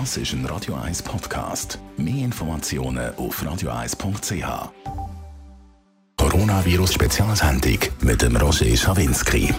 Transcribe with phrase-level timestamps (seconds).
[0.00, 1.78] Das ist ein Radio 1 Podcast.
[1.96, 4.44] Mehr Informationen auf radio1.ch.
[6.16, 9.54] Coronavirus Spezialsendung mit dem Roger Schawinski.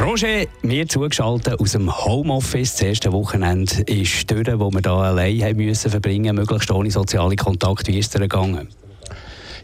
[0.00, 2.76] Roger, mir zugeschaltet aus dem Homeoffice.
[2.76, 7.36] Das erste Wochenende ist durch, wo wir hier allein haben müssen verbringen, möglichst ohne soziale
[7.36, 7.88] Kontakt.
[7.88, 8.68] Wie ist es gegangen?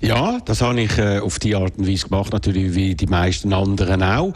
[0.03, 3.55] Ja, das habe ich äh, auf die Art und Weise gemacht, natürlich wie die meisten
[3.55, 4.35] anderen auch.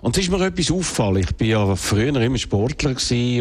[0.00, 1.18] Und es ist mir etwas auffallen.
[1.18, 2.94] Ich bin ja früher immer Sportler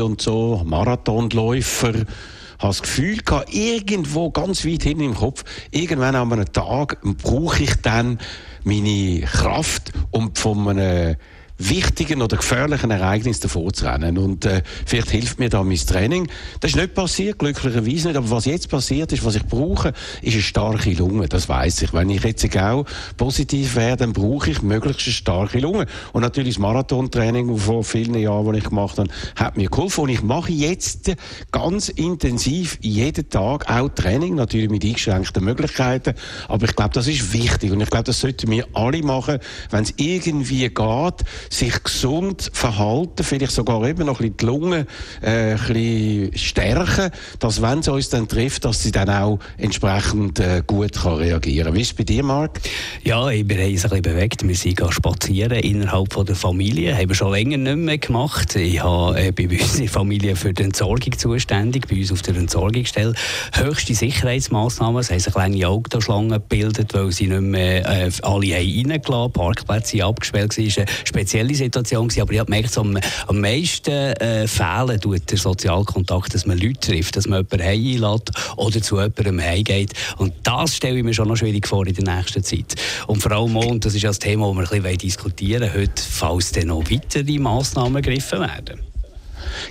[0.04, 1.94] und so, Marathonläufer.
[1.94, 6.98] Ich habe das Gefühl gehabt, irgendwo ganz weit hinten im Kopf, irgendwann an einem Tag
[7.22, 8.18] brauche ich dann
[8.64, 11.18] meine Kraft, um von einem
[11.58, 14.18] wichtigen oder gefährlichen Ereignissen davor zu rennen.
[14.18, 16.28] Und äh, vielleicht hilft mir da mein Training.
[16.60, 18.18] Das ist nicht passiert, glücklicherweise nicht.
[18.18, 21.28] Aber was jetzt passiert ist, was ich brauche, ist eine starke Lunge.
[21.28, 21.94] Das weiß ich.
[21.94, 22.86] Wenn ich jetzt auch
[23.18, 25.88] positiv wäre, dann brauche ich möglichst eine starke Lunge.
[26.14, 30.02] Und natürlich das Marathontraining vor vielen Jahren, das ich gemacht habe, hat mir geholfen.
[30.02, 31.12] Und ich mache jetzt
[31.52, 36.14] ganz intensiv jeden Tag auch Training, natürlich mit eingeschränkten Möglichkeiten.
[36.48, 37.72] Aber ich glaube, das ist wichtig.
[37.72, 39.40] Und ich glaube, das sollten wir alle machen,
[39.72, 44.88] wenn es irgendwie geht, sich gesund verhalten, vielleicht sogar eben noch ein bisschen die Lunge
[45.22, 50.40] äh, ein bisschen stärken, dass wenn es uns dann trifft, dass sie dann auch entsprechend
[50.40, 51.76] äh, gut kann reagieren kann.
[51.76, 52.60] Wie ist es bei dir, Marc?
[53.04, 54.48] Ja, ich bin uns ein bisschen bewegt.
[54.48, 56.96] Wir sind spazieren innerhalb von der Familie.
[56.96, 58.56] Haben wir schon länger nicht mehr gemacht.
[58.56, 63.14] Ich habe äh, bei unserer Familie für die Entsorgung zuständig, bei uns auf der Entsorgungsstelle.
[63.54, 65.02] Höchste Sicherheitsmaßnahmen.
[65.02, 69.32] Es haben sich kleine Autoschlangen gebildet, weil sie nicht mehr äh, alle reingelassen haben.
[69.32, 70.58] Parkplätze abgesperrt.
[70.58, 70.86] Es war
[71.16, 76.34] eine spezielle Situation aber ich habe gemerkt, am, am meisten äh, fehlen tut der Sozialkontakt,
[76.34, 79.94] dass man Leute trifft, dass man jemanden einlädt oder zu jemandem heimgeht.
[80.18, 82.76] Und das stelle ich mir schon noch schwierig vor in der nächsten Zeit.
[83.08, 85.82] Und vor allem und das ist ja das Thema, das wir ein bisschen diskutieren wollen,
[85.82, 88.80] heute, falls dann noch weitere Massnahmen ergriffen werden.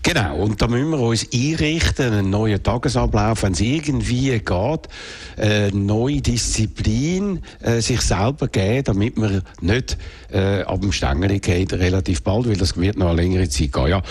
[0.03, 4.89] Genau, und da müssen wir uns einrichten, einen neuen Tagesablauf, wenn es irgendwie geht,
[5.37, 9.97] eine neue Disziplin äh, sich selber geben, damit man nicht
[10.33, 13.89] äh, ab dem Stängel geht, relativ bald, weil das wird noch eine längere Zeit gehen.
[13.89, 14.03] Ja,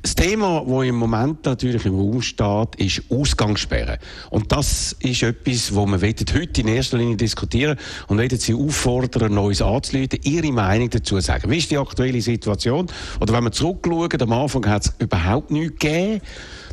[0.00, 3.98] das Thema, das im Moment natürlich im Raum steht, ist Ausgangssperre.
[4.30, 9.34] Und das ist etwas, wo wir heute in erster Linie diskutieren und wollen Sie auffordern,
[9.34, 11.50] Neues anzuleiten, Ihre Meinung dazu sagen.
[11.50, 12.86] Wie ist die aktuelle Situation?
[13.20, 16.20] Oder wenn wir zurückschauen, am Anfang hat es überhaupt nichts gegeben.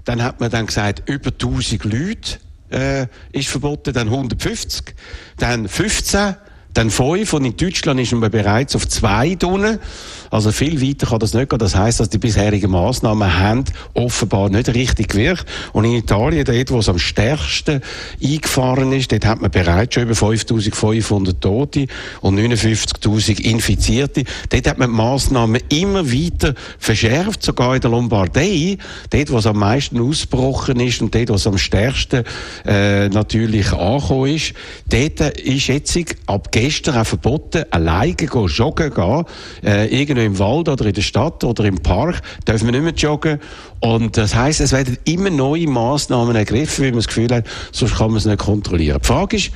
[0.06, 2.40] Dann hat man dann gesagt, über 1000 Leute
[2.72, 4.96] äh, ist verboten, dann 150,
[5.38, 6.36] dann 15,
[6.74, 9.80] dann 5 und in Deutschland ist man bereits auf 2 Tonnen.
[10.29, 11.59] Also viel weiter kann das nicht gehen.
[11.59, 13.63] Das heisst, dass die bisherigen Massnahmen haben
[13.94, 15.45] offenbar nicht richtig gewirkt.
[15.73, 17.81] Und in Italien, dort, wo es am stärksten
[18.23, 21.88] eingefahren ist, dort hat man bereits schon über 5500 Tote
[22.22, 24.23] und 59.000 Infizierte.
[24.50, 28.78] Dort hat man die Massnahmen immer weiter verschärft, sogar in der Lombardei,
[29.09, 32.23] dort, wo es am meisten ausgebrochen ist und dort, wo es am stärksten
[32.66, 34.53] äh, natürlich angekommen ist.
[34.89, 35.97] Dort ist jetzt
[36.28, 39.25] ab gestern auch verboten, alleine joggen gehen,
[39.63, 39.88] äh,
[40.19, 43.40] irgendwo im Wald oder in der Stadt oder im Park, dürfen wir nicht mehr joggen.
[43.80, 47.96] Und das heisst, es werden immer neue Massnahmen ergriffen, weil man das Gefühl hat, sonst
[47.96, 49.00] kann man es nicht kontrollieren.
[49.02, 49.52] Die Frage ist,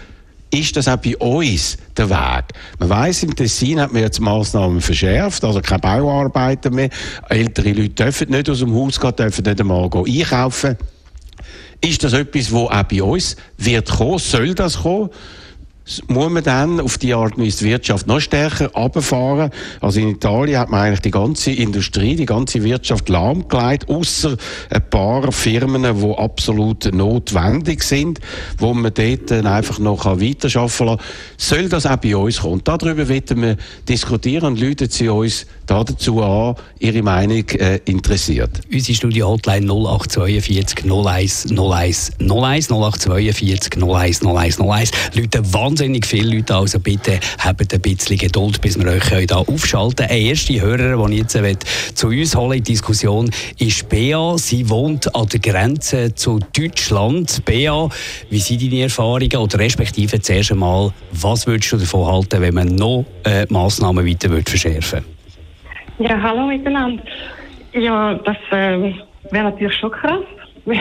[0.53, 2.45] ist das auch bei uns der Weg?
[2.77, 6.89] Man weiss, im Tessin hat man jetzt Massnahmen verschärft, also keine Bauarbeiten mehr.
[7.27, 10.77] Ältere Leute dürfen nicht aus dem Haus gehen, dürfen nicht einmal einkaufen.
[11.81, 14.19] Ist das etwas, das auch bei uns wird kommen?
[14.19, 15.09] Soll das kommen?
[16.07, 19.51] Muss man dann auf die Art die Wirtschaft noch stärker abfahren.
[19.81, 24.37] Also in Italien hat man eigentlich die ganze Industrie, die ganze Wirtschaft lahmgelegt, außer
[24.69, 28.19] ein paar Firmen, die absolut notwendig sind,
[28.57, 30.97] wo man dort einfach noch weiterarbeiten kann.
[31.37, 32.61] Soll das auch bei uns kommen?
[32.63, 33.57] Darüber werden wir
[33.87, 38.61] diskutieren und Leute Sie uns dazu an, Ihre Meinung äh, interessiert.
[38.71, 44.91] Unsere Studio-Hotline 0842 01 01 01 0842 01 01 01.
[45.13, 50.05] Leute, wahnsinnig viele Leute, also bitte habt ein bisschen Geduld, bis wir euch hier aufschalten
[50.05, 50.11] können.
[50.11, 54.37] Ein erster Hörer, den ich jetzt zu uns holen in die Diskussion, ist Bea.
[54.37, 57.43] Sie wohnt an der Grenze zu Deutschland.
[57.43, 57.89] Bea,
[58.29, 62.67] wie sind deine Erfahrungen oder respektive zuerst einmal, was würdest du davon halten, wenn man
[62.75, 65.03] noch äh, Massnahmen weiter verschärfen
[65.97, 66.07] würde?
[66.07, 67.01] Ja, hallo miteinander.
[67.73, 68.93] Ja, das äh,
[69.31, 70.23] wäre natürlich schon krass.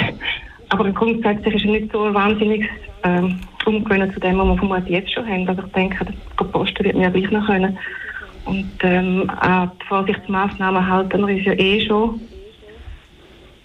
[0.68, 2.68] Aber grundsätzlich ist es nicht so wahnsinnig
[3.04, 3.22] äh,
[3.66, 5.48] umgewöhnt zu dem, was wir vermutlich jetzt schon haben.
[5.48, 7.78] Also ich denke, das Posten wird mir ja gleich noch können.
[8.44, 12.20] Und ähm, auch die Vorsichtsmaßnahmen halten wir uns ja eh schon.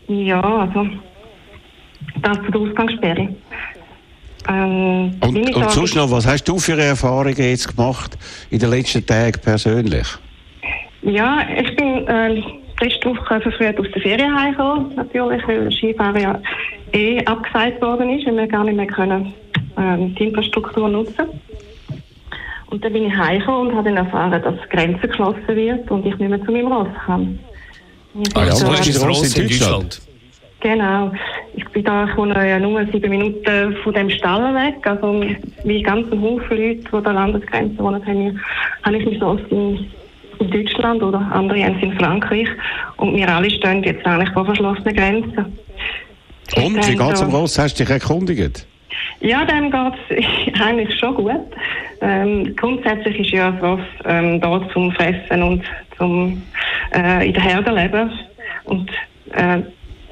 [0.07, 0.87] Ja, also
[2.21, 3.29] das zu der Ausgangssperre.
[4.49, 8.17] Ähm, und und sonst noch, was hast du für Erfahrungen jetzt gemacht
[8.49, 10.07] in den letzten Tagen persönlich?
[11.01, 12.41] Ja, ich bin äh,
[12.81, 16.39] letzte Woche verfrüht aus der Ferien heimgekommen, natürlich, weil Skifahren ja
[16.93, 19.33] eh abgesagt worden ist und wir gar nicht mehr können,
[19.77, 21.25] ähm, die Infrastruktur nutzen
[22.69, 26.05] Und dann bin ich heimgekommen und habe dann erfahren, dass die Grenze geschlossen wird und
[26.05, 27.39] ich nicht mehr zu meinem Ross kann.
[28.33, 30.01] Ah, ja, wo ist das Ross in Deutschland?
[30.59, 31.11] Genau.
[31.53, 34.85] Ich bin da, ich wohne ja nur sieben Minuten von dem Stall weg.
[34.85, 35.23] Also,
[35.63, 38.33] wie ganz ein Haufen Leute, die an der Landesgrenze wohnen, habe ich,
[38.83, 39.87] habe ich mich so in,
[40.39, 42.47] in Deutschland oder andere haben es in Frankreich.
[42.97, 45.37] Und wir alle stehen jetzt eigentlich vor verschlossenen Grenzen.
[46.55, 47.59] Und, wie geht's so- am Ross?
[47.59, 48.65] Hast du dich erkundigt?
[49.19, 49.93] Ja, dem geht
[50.53, 51.47] es eigentlich schon gut.
[52.01, 55.63] Ähm, grundsätzlich ist ja das ähm, da zum Fressen und
[55.97, 56.43] zum
[56.93, 58.11] äh, in der Herde leben.
[58.65, 58.89] Und
[59.33, 59.61] äh,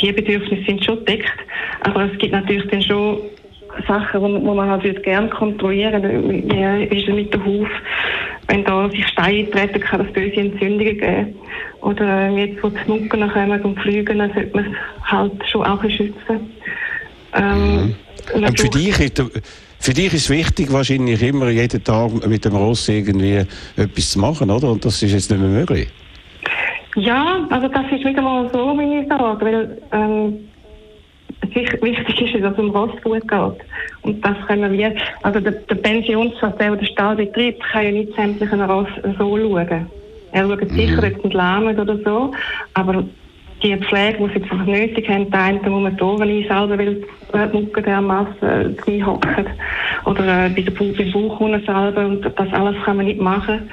[0.01, 1.33] die Bedürfnisse sind schon gedeckt.
[1.81, 3.19] Aber es gibt natürlich dann schon
[3.87, 7.69] Sachen, wo, wo man halt würde gerne kontrollieren Wie wie ist es mit dem Hof?
[8.47, 11.35] Wenn da sich Steine eintreten, kann das böse Entzündungen geben.
[11.81, 15.65] Oder äh, jetzt, wo die Mucken kommen und fliegen, dann sollte man es halt schon
[15.65, 16.51] auch schützen.
[17.33, 17.95] Ähm,
[18.33, 19.29] Und für dich, ist, der-
[19.79, 23.43] für dich ist es wichtig, wahrscheinlich immer jeden Tag mit dem Ross irgendwie
[23.77, 24.71] etwas zu machen, oder?
[24.71, 25.87] Und das ist jetzt nicht mehr möglich.
[26.95, 30.39] Ja, also das ist wieder mal so meine Sorge, weil ähm,
[31.53, 33.65] wichtig ist, dass es dem Ross gut geht.
[34.03, 38.15] Und das können wir, also der, der Pensionsschatz, der den Stall betreibt, kann ja nicht
[38.15, 38.87] sämtlichen Ross
[39.19, 39.87] so schauen.
[40.31, 42.31] Er schaut sicher, ob sie lahmen oder so,
[42.73, 43.03] aber
[43.63, 46.77] die Pflege, die sie einfach nötig haben, der eine muss man die Ohren einsalben,
[47.31, 49.47] weil die Mucke dermassen äh, hocken
[50.05, 53.69] oder äh, bei der beim Bauch salben und das alles kann man nicht machen.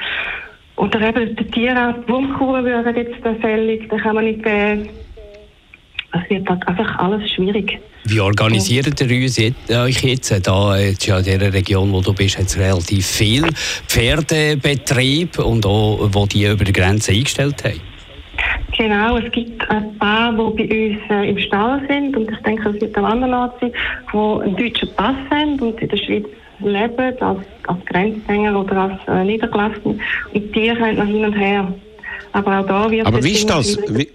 [0.77, 4.89] Oder eben der Tierarzt, die Wurmkuren wären jetzt fällig, da kann man nicht geben.
[6.15, 7.79] Es wird halt einfach alles schwierig.
[8.05, 10.47] Wie organisiert ihr uns jetzt, euch jetzt?
[10.47, 13.45] Da jetzt ja in der Region, wo du bist, hat es relativ viel
[13.87, 17.92] Pferdebetrieb und auch, wo die über die Grenze eingestellt haben.
[18.77, 22.71] Genau, es gibt ein paar, die bei uns äh, im Stall sind und ich denke,
[22.71, 23.73] es wird auch andernorts sein,
[24.13, 26.27] die einen deutschen Pass haben und in der Schweiz
[26.61, 29.99] leben, als, als Grenzgänger oder als äh, Niedergelassene.
[30.33, 31.75] Und die können noch hin und her.
[32.33, 33.79] Aber auch da wird Aber wie ist das?
[33.89, 34.09] Wie,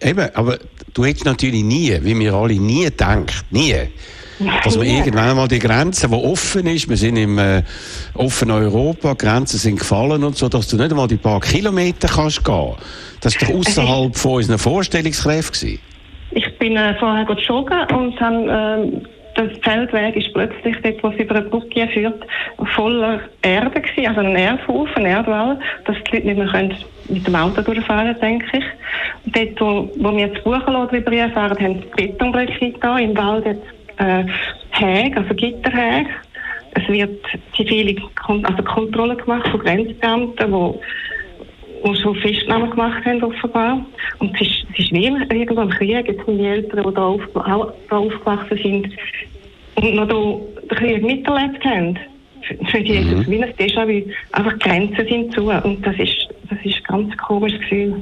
[0.00, 0.58] eben, aber
[0.94, 3.74] du hättest natürlich nie, wie wir alle nie denkt, nie,
[4.64, 7.62] dass wir irgendwann mal die Grenze, die offen ist, wir sind im äh,
[8.14, 12.08] offenen Europa, die Grenzen sind gefallen und so, dass du nicht einmal die paar Kilometer
[12.08, 12.74] kannst gehen.
[13.20, 15.78] Das ist doch außerhalb von unseren Vorstellungskräften.
[16.32, 19.02] Ich bin äh, vorher joggen und dann, ähm,
[19.36, 22.22] der Feldweg ist plötzlich dort, wo es über eine Brücke führt,
[22.74, 26.76] voller Erde gewesen, also ein Erdhaufen, ein Erdwall, dass die Leute nicht mehr können
[27.08, 28.64] mit dem Auto durchfahren denke ich.
[29.24, 33.46] Und dort, wo, wo wir das Buchenlot drüber fahren, haben die Betonbrücke da, im Wald
[33.46, 33.66] jetzt
[34.02, 34.24] äh,
[34.70, 36.10] Häge, also Gitterhäge.
[36.74, 37.94] Es wird zivile
[38.24, 40.78] Kon also Kontrolle gemacht von Grenzbeamten, die
[41.84, 43.84] die schon Festnahmen gemacht haben, offenbar.
[44.18, 46.06] Und es ist, es ist wie irgendwo ein Krieg.
[46.06, 48.88] Jetzt die Eltern, die da, auf, auch da aufgewachsen sind
[49.74, 51.98] und noch da den Krieg miterlebt haben.
[52.66, 54.10] Für, die ist es wie ein Déjà-vu.
[54.32, 55.50] Einfach Grenzen sind zu.
[55.50, 57.94] Und das ist, das ist ein ganz komisches Gefühl.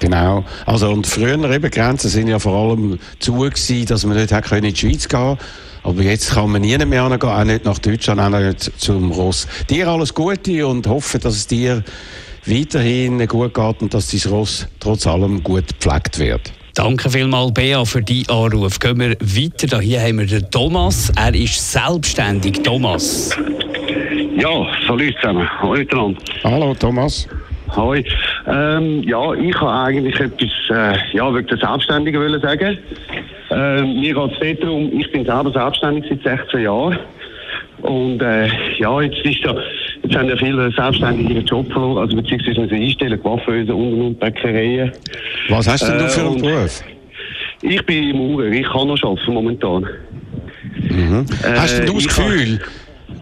[0.00, 0.44] Genau.
[0.66, 4.48] Also, und früher eben, Grenzen sind ja vor allem zu gewesen, dass man nicht hätte
[4.48, 5.38] können in die Schweiz gehen
[5.84, 9.46] aber jetzt kann man nie mehr hingehen, auch nicht nach Deutschland, auch nicht zum Ross.
[9.68, 11.84] Dir alles Gute und hoffe, dass es dir
[12.46, 16.52] weiterhin gut geht und dass dein Ross trotz allem gut gepflegt wird.
[16.74, 18.80] Danke vielmals, Bea, für deinen Anruf.
[18.80, 19.66] Gehen wir weiter.
[19.66, 21.12] Da hier haben wir den Thomas.
[21.16, 22.62] Er ist selbstständig.
[22.62, 23.30] Thomas.
[24.36, 25.48] Ja, salut zusammen.
[25.60, 26.20] Hallo miteinander.
[26.42, 27.28] Hallo Thomas.
[27.76, 28.04] Hoi.
[28.46, 32.78] Ähm, ja, ich habe eigentlich etwas, äh, ja, wegen der Selbstständigen wollen sagen.
[33.50, 36.98] Ähm, mir geht es darum, ich bin selber selbstständig seit 16 Jahren.
[37.82, 39.54] Und, äh, ja, jetzt ist ja,
[40.02, 44.20] jetzt haben ja viele Selbstständige ihren Job verloren, also beziehungsweise müssen einstellen, Coiffeuse und und
[44.20, 44.92] Bäckereien.
[45.48, 46.84] Was hast denn du Äh, für einen Beruf?
[47.62, 49.86] Ich bin Maurer, ich kann noch arbeiten momentan.
[51.56, 52.60] Hast denn du das Gefühl,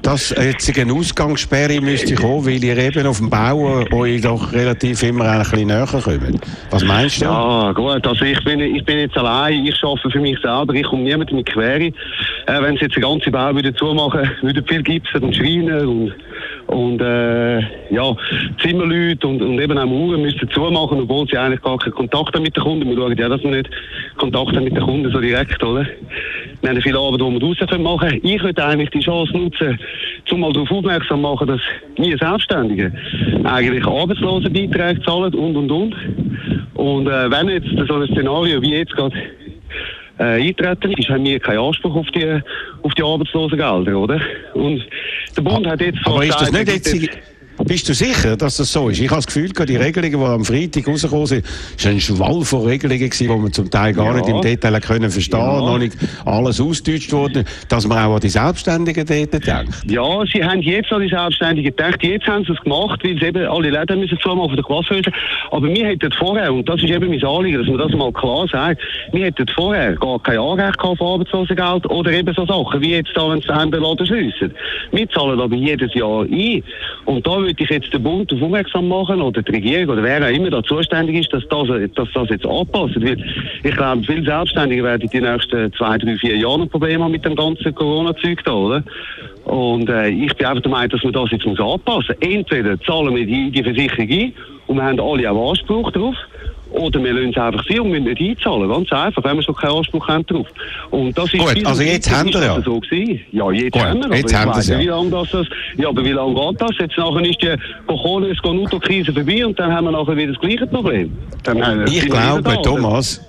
[0.03, 5.03] dass jetzt eine Ausgangssperre müsste kommen, weil ihr eben auf dem Bau euch doch relativ
[5.03, 6.41] immer ein bisschen näher kommt?
[6.71, 7.27] Was meinst du?
[7.27, 8.07] Ja, gut.
[8.07, 11.39] Also ich bin, ich bin jetzt allein, ich arbeite für mich selber, ich komme niemandem
[11.39, 11.85] die Quere.
[11.85, 11.93] Äh,
[12.63, 16.13] wenn sie jetzt den ganzen Bau wieder zumachen, würden viel Gipser und Schreiner und,
[16.67, 17.61] und äh,
[17.95, 18.17] ja,
[18.61, 22.43] Zimmerleute und, und eben auch Mauern müssen zumachen, obwohl sie eigentlich gar keinen Kontakt haben
[22.43, 22.89] mit den Kunden.
[22.89, 23.71] Wir schauen ja, dass wir nicht
[24.17, 25.87] Kontakt haben mit den Kunden so direkt, oder?
[26.63, 28.21] Wir haben viel Arbeit, die wir draussen machen können.
[28.23, 29.79] Ich würde eigentlich die Chance nutzen,
[30.31, 31.61] um mal darauf aufmerksam zu machen, dass
[31.97, 32.93] wir Selbstständige
[33.43, 35.95] eigentlich Arbeitslosenbeiträge zahlen und, und, und.
[36.75, 39.15] Und äh, wenn jetzt so ein Szenario wie jetzt gerade
[40.19, 42.41] äh, eintreten ist, haben wir keinen Anspruch auf die,
[42.83, 44.21] auf die Arbeitslosengelder, oder?
[44.55, 44.87] Und
[45.37, 47.19] der Bund hat jetzt Aber ist das nicht jetzt...
[47.65, 49.01] Bist du sicher, dass das so ist?
[49.01, 51.45] Ich habe das Gefühl, die Regelungen, die am Freitag rausgekommen sind,
[51.83, 54.15] waren ein Schwall von Regelungen, die man zum Teil gar ja.
[54.15, 55.61] nicht im Detail können verstehen ja.
[55.61, 59.75] noch nicht alles ausgedeutscht wurde, dass man auch an die Selbstständigen dort denkt.
[59.87, 62.03] Ja, sie haben jetzt an die Selbstständigen gedacht.
[62.03, 65.13] Jetzt haben sie es gemacht, weil sie eben alle Läden müssen zumachen von der Coiffeuse.
[65.51, 68.47] Aber wir hätten vorher, und das ist eben mein Anliegen, dass man das mal klar
[68.49, 72.93] sagt, wir hätten vorher gar kein Anrecht gehabt auf Arbeitslosengeld oder eben so Sachen, wie
[72.93, 74.53] jetzt da, wenn sie den Laden schliessen.
[74.91, 76.63] Wir zahlen aber jedes Jahr ein.
[77.05, 80.25] Und da würde ich jetzt den Bund auf aufmerksam machen oder die Regierung oder wer
[80.25, 82.97] auch immer da zuständig ist, dass das, dass das jetzt anpasst.
[82.97, 83.23] Weil
[83.63, 87.25] ich glaube, viele Selbstständige werden die nächsten zwei, drei, vier Jahre ein Problem haben mit
[87.25, 88.85] dem ganzen Corona-Zeug da, oder?
[89.45, 92.31] Und äh, ich bin einfach der Meinung, dass man das jetzt muss anpassen muss.
[92.31, 94.33] Entweder zahlen wir die, die Versicherung ein
[94.69, 96.17] und wir haben alle auch Anspruch drauf.
[96.73, 98.69] Oder wir lassen es einfach sein und müssen nicht einzahlen.
[98.69, 100.47] Ganz einfach, wenn wir schon keinen Anspruch haben drauf.
[100.91, 102.61] Und das ist Gut, also jetzt haben wir ja.
[102.63, 103.21] So gewesen.
[103.33, 104.17] Ja, jetzt Gut, haben wir.
[104.17, 104.79] Jetzt haben wir ja.
[104.79, 106.71] Wie lange das, das, ja, aber wie lange geht das?
[106.79, 107.55] Jetzt nachher ist die
[107.87, 111.13] Corona-Krise vorbei und dann haben wir nachher wieder das gleiche Problem.
[111.45, 113.21] Dann, ich glaube, Thomas,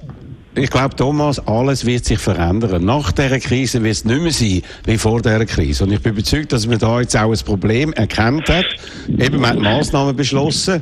[0.55, 2.85] ich glaube, Thomas, alles wird sich verändern.
[2.85, 5.83] Nach dieser Krise wird es nicht mehr sein wie vor dieser Krise.
[5.83, 8.65] Und ich bin überzeugt, dass man da jetzt auch ein Problem erkannt hat.
[9.07, 10.81] Eben, man hat Massnahmen beschlossen,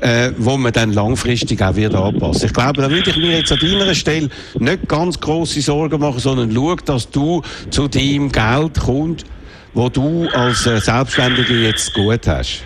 [0.00, 2.46] äh, wo man dann langfristig auch wieder anpassen.
[2.46, 6.18] Ich glaube, da würde ich mir jetzt an deiner Stelle nicht ganz große Sorgen machen,
[6.18, 9.24] sondern schau, dass du zu deinem Geld kommst,
[9.74, 12.64] wo du als äh, Selbstständiger jetzt gut hast.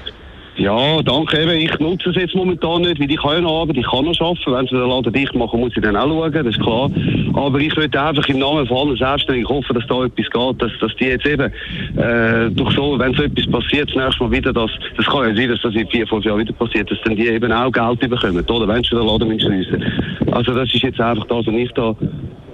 [0.56, 1.50] Ja, danke eben.
[1.50, 4.20] Ich nutze es jetzt momentan nicht, weil ich kann ja noch arbeiten, ich kann noch
[4.20, 4.52] arbeiten.
[4.52, 6.90] Wenn sie den Laden dicht machen, muss ich dann auch schauen, das ist klar.
[7.34, 10.72] Aber ich würde einfach im Namen von allen Selbstständigen hoffen, dass da etwas geht, dass,
[10.80, 11.52] dass die jetzt eben
[11.96, 15.34] äh, durch so, wenn so etwas passiert, das nächste Mal wieder, dass, das kann ja
[15.34, 18.00] sein, dass das in vier, fünf Jahren wieder passiert, dass dann die eben auch Geld
[18.00, 18.68] bekommen, oder?
[18.68, 19.84] Wenn sie den Laden schliessen
[20.32, 21.94] Also das ist jetzt einfach das, was ich da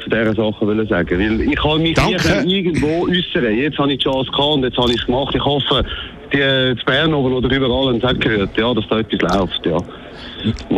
[0.03, 1.19] zu dieser Sache will sagen.
[1.19, 2.45] Weil ich kann mich Danke.
[2.47, 3.57] irgendwo äußern.
[3.57, 5.35] Jetzt habe ich die Chance gehabt und jetzt habe ich es gemacht.
[5.35, 5.85] Ich hoffe,
[6.33, 9.79] die in Bern oben oder überall haben gehört, ja, dass da etwas läuft, ja.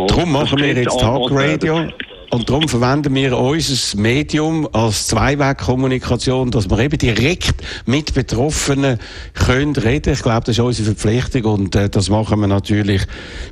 [0.07, 1.87] Darum machen wir jetzt Talk Radio.
[2.31, 7.55] Und darum verwenden wir unser Medium als Zweiwegkommunikation, dass wir eben direkt
[7.85, 8.99] mit Betroffenen
[9.33, 10.13] können reden.
[10.13, 13.01] Ich glaube, das ist unsere Verpflichtung und äh, das machen wir natürlich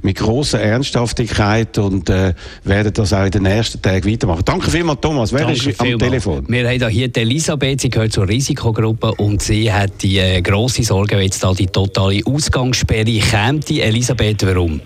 [0.02, 4.44] mit großer Ernsthaftigkeit und äh, werden das auch in den nächsten Tagen weitermachen.
[4.46, 5.32] Danke vielmals, Thomas.
[5.32, 6.46] Wer Danke ist am Telefon?
[6.48, 10.84] Wir haben hier die Elisabeth, sie gehört zur Risikogruppe und sie hat die äh, grosse
[10.84, 13.70] Sorge, wenn jetzt da die totale Ausgangssperre kommt.
[13.70, 14.82] Elisabeth, warum?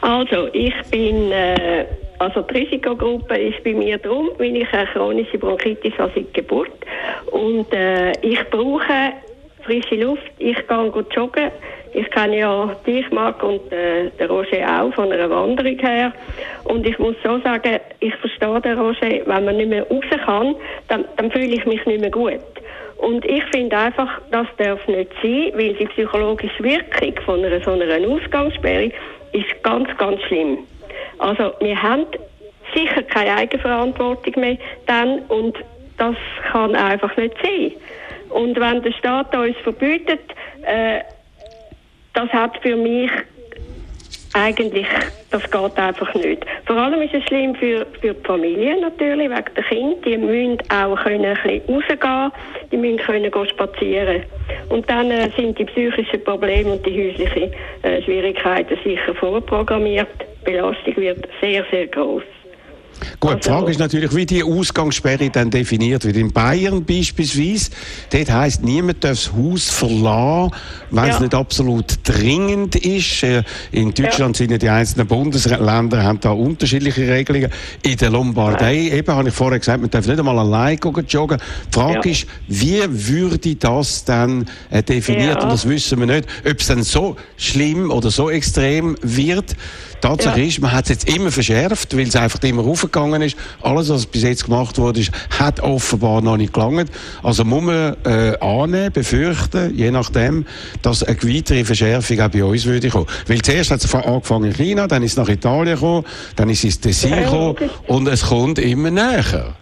[0.00, 1.30] Also, ich bin...
[1.32, 1.86] Äh
[2.18, 6.70] also die Risikogruppe ist bei mir drum, weil ich eine chronische Bronchitis habe seit Geburt.
[7.30, 9.12] Und äh, ich brauche
[9.62, 10.30] frische Luft.
[10.38, 11.50] Ich gehe gut joggen.
[11.92, 16.12] Ich kenne ja dich, Marc, und äh, den Roger auch von einer Wanderung her.
[16.64, 20.56] Und ich muss so sagen, ich verstehe den Roger, wenn man nicht mehr raus kann,
[20.88, 22.40] dann, dann fühle ich mich nicht mehr gut.
[22.98, 27.72] Und ich finde einfach, das darf nicht sein, weil die psychologische Wirkung von einer so
[27.72, 28.90] einer Ausgangssperre
[29.32, 30.58] ist ganz, ganz schlimm.
[31.18, 32.06] Also wir haben
[32.74, 35.56] sicher keine Eigenverantwortung mehr dann und
[35.98, 36.16] das
[36.50, 37.72] kann einfach nicht sein.
[38.30, 40.20] Und wenn der Staat uns verbietet,
[40.62, 41.00] äh,
[42.12, 43.10] das hat für mich
[44.36, 44.86] eigentlich,
[45.30, 46.44] das geht einfach nicht.
[46.66, 49.96] Vor allem ist es schlimm für, für die Familie natürlich, wegen der Kinder.
[50.04, 52.32] Die müssen auch können ein bisschen rausgehen,
[52.70, 54.22] die müssen können gehen spazieren.
[54.68, 57.52] Und dann äh, sind die psychischen Probleme und die häuslichen
[57.82, 60.08] äh, Schwierigkeiten sicher vorprogrammiert.
[60.42, 62.22] Die Belastung wird sehr, sehr groß.
[63.20, 66.16] Gut, die Frage ist natürlich, wie die Ausgangssperre dann definiert wird.
[66.16, 67.70] In Bayern beispielsweise,
[68.10, 70.52] dort heisst, niemand darf das Haus verlassen,
[70.90, 71.14] wenn ja.
[71.14, 73.22] es nicht absolut dringend ist.
[73.22, 74.46] Äh, in Deutschland ja.
[74.46, 77.50] sind die einzelnen Bundesländer haben da unterschiedliche Regelungen.
[77.82, 78.94] In der Lombardei, ja.
[78.94, 81.38] eben, habe ich vorher gesagt, man darf nicht einmal allein joggen.
[81.68, 85.42] Die Frage ist, wie würde das dann äh, definiert?
[85.42, 86.28] Und das wissen wir nicht.
[86.48, 89.56] Ob es dann so schlimm oder so extrem wird.
[90.00, 93.36] Tatsache ist, man hat es jetzt immer verschärft, weil es einfach immer raufgegangen ist.
[93.62, 96.90] Alles, was bis jetzt gemacht wurde, ist, hat offenbar noch nicht gelangt.
[97.22, 100.46] Also muss man äh, annehmen, befürchten, je nachdem,
[100.82, 103.06] dass eine weitere Verschärfung auch bei uns würde kommen.
[103.26, 106.04] Weil zuerst hat es angefangen in China, dann ist es nach Italien gekommen,
[106.36, 109.54] dann ist es ins Tessin gekommen und es kommt immer näher.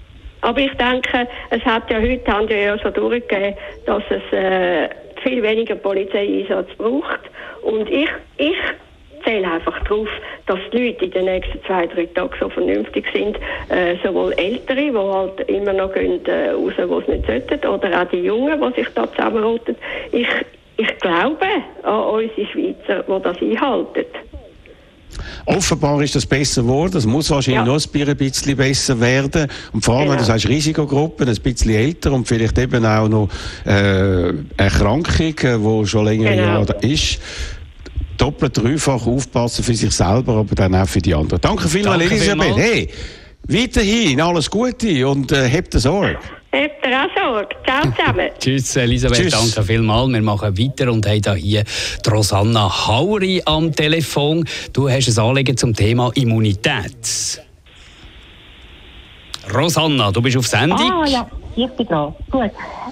[0.45, 3.55] Aber ich denke, es hat ja heute haben ja so durchgegeben,
[3.87, 4.91] dass es äh,
[5.23, 7.21] viel weniger Polizeieinsatz braucht.
[7.63, 8.57] Und ich, ich
[9.25, 10.09] zähle einfach darauf,
[10.47, 13.37] dass die Leute in den nächsten zwei, drei Tagen so vernünftig sind,
[13.69, 18.03] äh, sowohl Ältere, die halt immer noch gehen, äh, raus, wo es nicht sollten, oder
[18.03, 19.77] auch die Jungen, die sich da zusammenrotten.
[20.13, 20.29] Ich,
[20.77, 21.47] ich glaube
[21.83, 24.05] an unsere Schweizer, die das einhalten.
[25.47, 26.97] Offenbar ist das besser geworden.
[26.97, 27.65] Es muss wahrscheinlich ja.
[27.65, 29.47] noch ein bisschen besser werden.
[29.73, 30.13] Und vor allem, genau.
[30.13, 33.29] wenn du sagst, Risikogruppen, ein bisschen älter und vielleicht eben auch noch
[33.65, 36.65] äh, Erkrankung, die schon länger genau.
[36.81, 37.21] Ist
[38.17, 41.41] doppelt, dreifach aufpassen für sich selber, aber dann auch für die anderen.
[41.41, 42.45] Danke vielmals, Danke Elisabeth.
[42.45, 42.63] vielmals.
[42.73, 42.89] Hey,
[43.49, 46.19] weiterhin alles Gute und äh, habt Sorge.
[46.53, 47.49] Habt ihr auch Sorge?
[47.65, 48.31] Ciao zusammen.
[48.39, 49.33] Tschüss, Elisabeth, Tschüss.
[49.33, 50.13] danke vielmals.
[50.13, 51.65] Wir machen weiter und haben da hier
[52.05, 54.45] die Rosanna Hauri am Telefon.
[54.73, 57.43] Du hast ein Anliegen zum Thema Immunität.
[59.53, 60.91] Rosanna, du bist auf Sendung.
[60.91, 62.15] Ah ja, ich bin dran.
[62.31, 62.43] Gut.
[62.45, 62.51] Äh,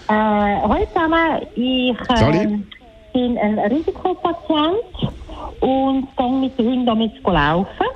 [0.08, 2.81] hallo zusammen, ich äh,
[3.12, 5.12] bin ein Risikopatient
[5.60, 7.86] und gehe mit den Hunden damit zu laufen.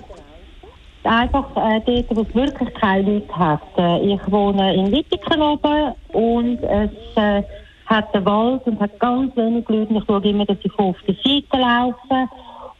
[1.04, 3.60] Einfach äh, dort, wo es wirklich keine Leute hat.
[3.78, 7.42] Äh, ich wohne in Wittigen oben und es äh,
[7.86, 9.94] hat einen Wald und hat ganz wenig Leute.
[9.94, 12.28] Ich schaue immer, dass ich auf der Seite laufe.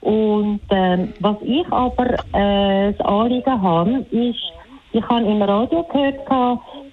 [0.00, 4.52] Und ähm, was ich aber äh, das Anliegen habe, ist,
[4.93, 6.21] ich habe im Radio gehört,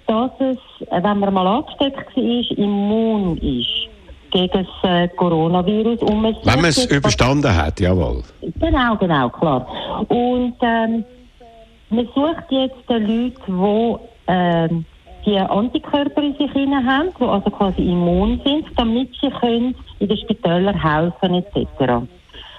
[0.06, 0.58] dass es,
[0.88, 3.93] äh, wenn man mal angesteckt war, immun ist
[4.34, 6.00] gegen das äh, Coronavirus.
[6.02, 8.22] Man Wenn man es überstanden hat, jawohl.
[8.60, 9.66] Genau, genau, klar.
[10.08, 11.04] Und ähm,
[11.90, 14.84] man sucht jetzt die Leute, die ähm,
[15.24, 20.08] die Antikörper in sich hinein haben, die also quasi immun sind, damit sie können in
[20.08, 22.04] den Spitälern helfen etc.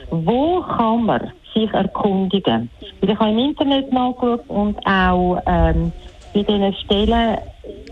[0.10, 2.70] Wo kann man sich erkundigen?
[3.01, 5.91] Weil ich habe im Internet nachgeschaut und auch ähm,
[6.34, 7.38] bei diesen Stellen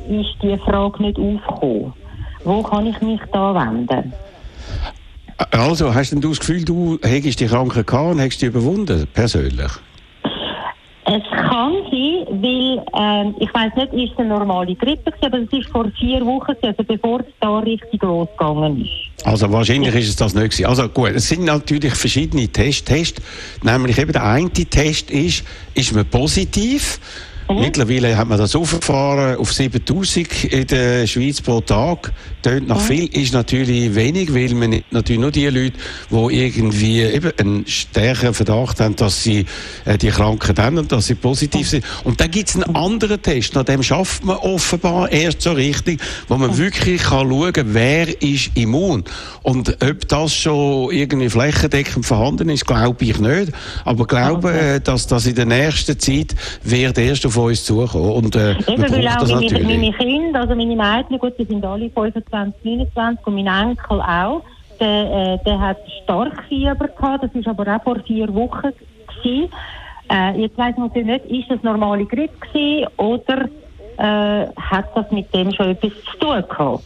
[0.09, 1.93] ist die Frage nicht aufgekommen.
[2.43, 4.13] Wo kann ich mich da wenden?
[5.51, 9.07] Also, hast denn du das Gefühl, du hättest die Krankheit gehabt und hättest die überwunden,
[9.13, 9.71] persönlich?
[11.05, 15.51] Es kann sein, weil ähm, ich weiß nicht, ist es eine normale Grippe, aber es
[15.51, 19.25] ist vor vier Wochen, also bevor es da richtig losgegangen ist.
[19.25, 20.65] Also wahrscheinlich ist es das nicht gewesen.
[20.65, 22.85] Also gut, es sind natürlich verschiedene Tests.
[22.85, 23.21] Tests.
[23.63, 25.43] Nämlich eben der eine Test ist,
[25.75, 26.99] ist man positiv?
[27.49, 32.11] Mittlerweile hat man das aufgefahren auf 7000 in der Schweiz pro Tag.
[32.41, 35.77] Tönt nach viel, ist natürlich wenig, weil man natürlich nur die Leute,
[36.09, 39.45] die irgendwie eben einen stärkeren Verdacht haben, dass sie
[39.85, 41.85] äh, die Krankheit haben und dass sie positiv sind.
[42.03, 46.01] Und dann gibt es einen anderen Test, nach dem schafft man offenbar erst so richtig,
[46.27, 49.03] wo man wirklich kann schauen kann, wer ist immun.
[49.41, 53.51] Und ob das schon irgendwie flächendeckend vorhanden ist, glaube ich nicht.
[53.85, 58.11] Aber glaube, äh, dass das in der nächsten Zeit wird erst auf uns zukommen.
[58.11, 59.63] Und äh, Eben, weil auch meine, natürlich.
[59.63, 64.41] meine Kinder, also meine Mädchen, gut, die sind alle 25, 29 und mein Enkel auch,
[64.79, 68.71] der, äh, der hat stark Fieber gehabt, das ist aber auch vor vier Wochen
[69.23, 69.49] gewesen.
[70.11, 73.49] Äh, jetzt weiss man natürlich nicht, ist das normale Grippe gewesen oder
[73.97, 76.83] äh, hat das mit dem schon etwas zu tun gehabt?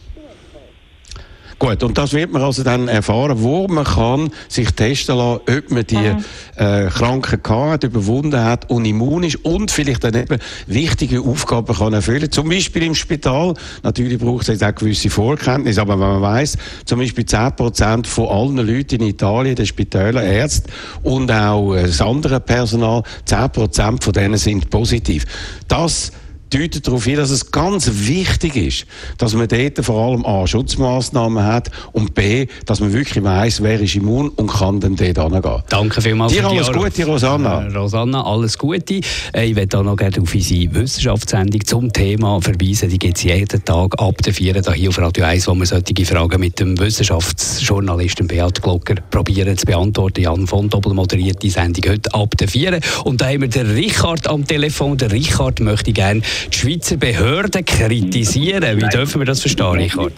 [1.58, 5.70] Gut, und das wird man also dann erfahren, wo man kann sich testen lassen, ob
[5.72, 6.14] man die
[6.54, 11.74] äh, Krankheit gehabt hat, überwunden hat und immun ist und vielleicht dann eben wichtige Aufgaben
[11.74, 12.30] kann erfüllen.
[12.30, 13.54] Zum Beispiel im Spital.
[13.82, 18.28] Natürlich braucht es jetzt auch gewisse Vorkenntnisse, aber wenn man weiß, zum Beispiel 10% von
[18.28, 20.70] allen Leuten in Italien, den Spitälern, Ärzte
[21.02, 25.24] und auch äh, das andere Personal, 10% von denen sind positiv.
[25.66, 26.12] Das
[26.50, 28.86] deutet darauf hin, dass es ganz wichtig ist,
[29.18, 33.80] dass man dort vor allem A, Schutzmaßnahmen hat und B, dass man wirklich weiss, wer
[33.80, 35.62] ist immun und kann dann dort hingehen.
[35.68, 36.84] Danke vielmals Dir für die alles Anruf.
[36.84, 37.66] Gute, Rosanna.
[37.66, 39.00] Äh, Rosanna, alles Gute.
[39.32, 42.88] Äh, Ich möchte auch noch gerne auf unsere Wissenschaftssendung zum Thema verweisen.
[42.88, 45.66] Die gibt es jeden Tag ab der 4 Uhr hier auf Radio 1, wo wir
[45.66, 50.22] solche Fragen mit dem Wissenschaftsjournalisten Beat Glocker probieren zu beantworten.
[50.22, 52.78] Jan von Doppel moderiert die Sendung heute ab der 4 Uhr.
[53.04, 54.96] Und da haben wir den Richard am Telefon.
[54.98, 58.80] Der Richard möchte gerne die Schweizer Behörden kritisieren.
[58.80, 60.12] Wie dürfen wir das verstehen, Richard?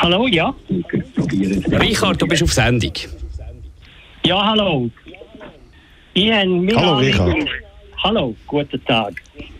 [0.00, 0.54] Hallo, ja?
[1.80, 2.92] Richard, du bist auf Sendung.
[4.24, 4.90] Ja, hallo.
[6.16, 7.48] Hallo, Richard.
[8.02, 9.14] Hallo, guten Tag.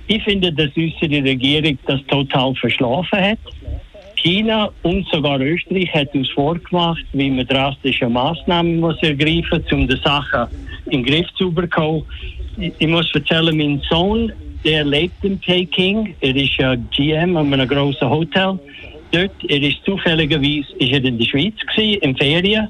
[0.08, 3.38] Ich finde, dass unsere Regierung das total verschlafen hat.
[4.16, 9.88] China und sogar Österreich hat uns vorgemacht, wie man drastische Maßnahmen muss ergreifen muss, um
[9.88, 10.48] die Sache
[10.86, 12.04] in den Griff zu bekommen.
[12.56, 14.32] Ich, ich muss erzählen, mein Sohn,
[14.64, 16.14] der lebt in Peking.
[16.20, 18.58] Er ist ja GM an einem grossen Hotel.
[19.10, 22.68] Dort, er ist zufälligerweise ist er in der Schweiz gewesen, in Ferien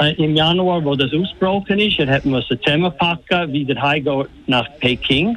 [0.00, 1.98] äh, im Januar, wo das ausgebrochen ist.
[1.98, 5.36] Er hat müssen zusammenpacken, wieder heimgehen nach Peking,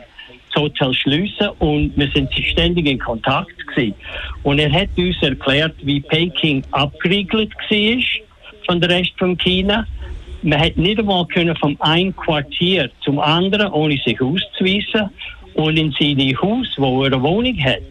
[0.54, 3.96] das Hotel schliessen und wir sind ständig in Kontakt gewesen.
[4.44, 8.04] Und er hat uns erklärt, wie Peking abgeriegelt war
[8.66, 9.88] von der Rest von China.
[10.44, 15.10] Man hat nicht einmal können vom einen Quartier zum anderen, ohne sich auszuweisen.
[15.58, 17.82] Und in seinem Haus, wo er eine Wohnung hat,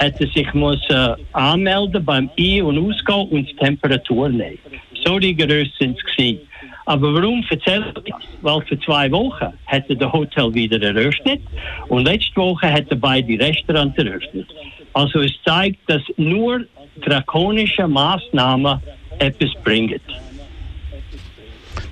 [0.00, 4.58] hat er sich muss, äh, anmelden beim Ein- und Ausgehen und die Temperatur nehmen.
[5.04, 6.40] So rigorös sind sie.
[6.84, 8.22] Aber warum erzähle ich das?
[8.40, 11.40] Weil für zwei Wochen hat er das Hotel wieder eröffnet
[11.88, 14.48] und letzte Woche hat er beide Restaurants eröffnet.
[14.92, 16.64] Also es zeigt, dass nur
[17.02, 18.80] drakonische Maßnahmen
[19.20, 20.00] etwas bringen.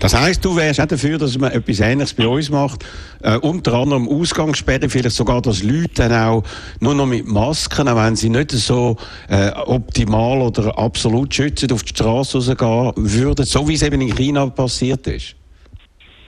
[0.01, 2.87] Das heisst, du wärst auch dafür, dass man etwas Ähnliches bei uns macht,
[3.23, 6.43] äh, unter anderem Ausgangssperre, vielleicht sogar, dass Leute dann auch
[6.81, 8.97] nur noch mit Masken, auch wenn sie nicht so
[9.29, 14.17] äh, optimal oder absolut schützen, auf die Straße rausgehen würden, so wie es eben in
[14.17, 15.37] China passiert ist?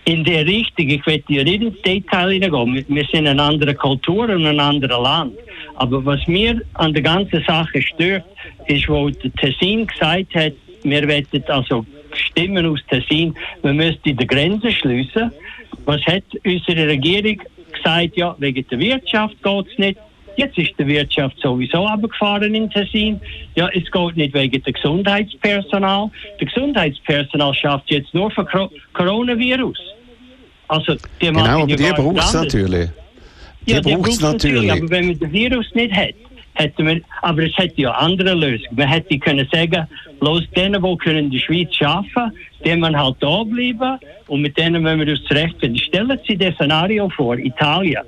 [0.05, 2.85] In der Richtung, ich will ja nicht ins Detail hineingehen.
[2.89, 5.33] Wir sind eine andere Kultur und ein anderes Land.
[5.77, 8.25] Aber was mir an der ganzen Sache stört,
[8.67, 11.87] ist, wo Tessin gesagt hat, wir wollen also
[12.33, 15.31] Stimmen aus Tessin, wir müssen die Grenzen schließen.
[15.85, 17.41] Was hat unsere Regierung
[17.73, 18.17] gesagt?
[18.17, 19.99] Ja, wegen der Wirtschaft geht es nicht.
[20.37, 23.21] Jetzt ist die Wirtschaft sowieso abgefahren in Tessin.
[23.55, 26.11] Ja, es geht nicht wegen dem Gesundheitspersonal.
[26.41, 28.47] Der Gesundheitspersonal schafft jetzt nur für
[28.95, 29.79] Coronavirus.
[30.69, 32.89] Also, die genau, aber die braucht es natürlich.
[33.67, 34.67] Die ja, braucht es natürlich.
[34.67, 34.71] natürlich.
[34.71, 36.15] Aber wenn man den Virus nicht hat,
[36.55, 38.77] hätte man, aber es hätte ja andere Lösungen.
[38.77, 39.87] Man hätte können sagen,
[40.21, 42.33] los denen, die können die Schweiz schaffen,
[42.65, 45.79] denen man halt da bleiben und mit denen müssen wir uns zurechtfinden.
[45.79, 48.03] Stellen Sie das Szenario vor, Italien.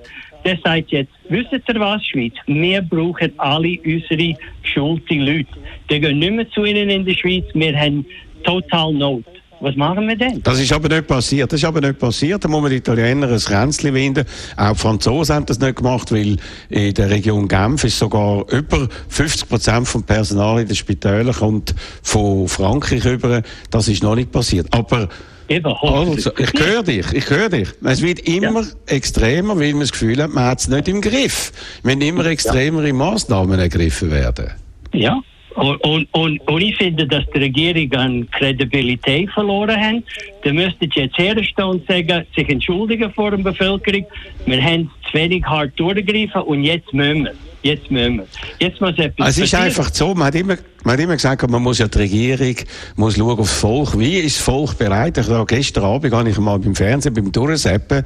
[0.45, 2.35] Der sagt jetzt, wisst ihr was, Schweiz?
[2.47, 5.47] Wir brauchen alle unsere geschulte Leute.
[5.91, 7.45] Die gehen nicht mehr zu ihnen in der Schweiz.
[7.55, 8.05] Wir haben
[8.45, 9.25] total Not.
[9.65, 10.43] Was machen wir denn?
[10.43, 11.51] Das ist aber nicht passiert.
[11.51, 12.45] Das ist aber nicht passiert.
[12.45, 14.27] Da muss man die Italiener ein Kränzchen winden.
[14.59, 16.37] Auch die Franzosen haben das nicht gemacht, weil
[16.69, 21.75] in der Region Genf ist sogar über 50 Prozent vom Personal in den Spitälern kommt
[22.03, 23.41] von Frankreich über.
[23.71, 24.67] Das ist noch nicht passiert.
[24.71, 25.09] Aber
[25.49, 27.69] also, ich höre dich, ich höre dich.
[27.85, 28.69] Es wird immer ja.
[28.85, 31.53] extremer, weil man das Gefühl hat, man hat es nicht im Griff.
[31.83, 32.93] Wenn immer extremere ja.
[32.93, 34.51] Maßnahmen ergriffen werden.
[34.93, 35.23] Ja,
[35.55, 40.03] und, und, und, ich finde, dass die Regierung an Kredibilität verloren hat.
[40.45, 44.05] Da müssten sie jetzt herstehen und sagen, sich entschuldigen vor der Bevölkerung.
[44.45, 47.33] Wir haben zu wenig hart durchgegriffen und jetzt müssen wir.
[47.63, 48.27] Jetzt müssen wir.
[48.61, 49.65] Jetzt muss etwas Es ist passieren.
[49.65, 52.57] einfach so, man hat immer man hat immer gesagt, man muss ja die Regierung
[52.97, 53.99] muss schauen aufs Volk.
[53.99, 55.17] Wie ist das Volk bereit?
[55.17, 58.05] Ich habe gestern Abend habe ich mal beim Fernsehen, beim Durchseppen,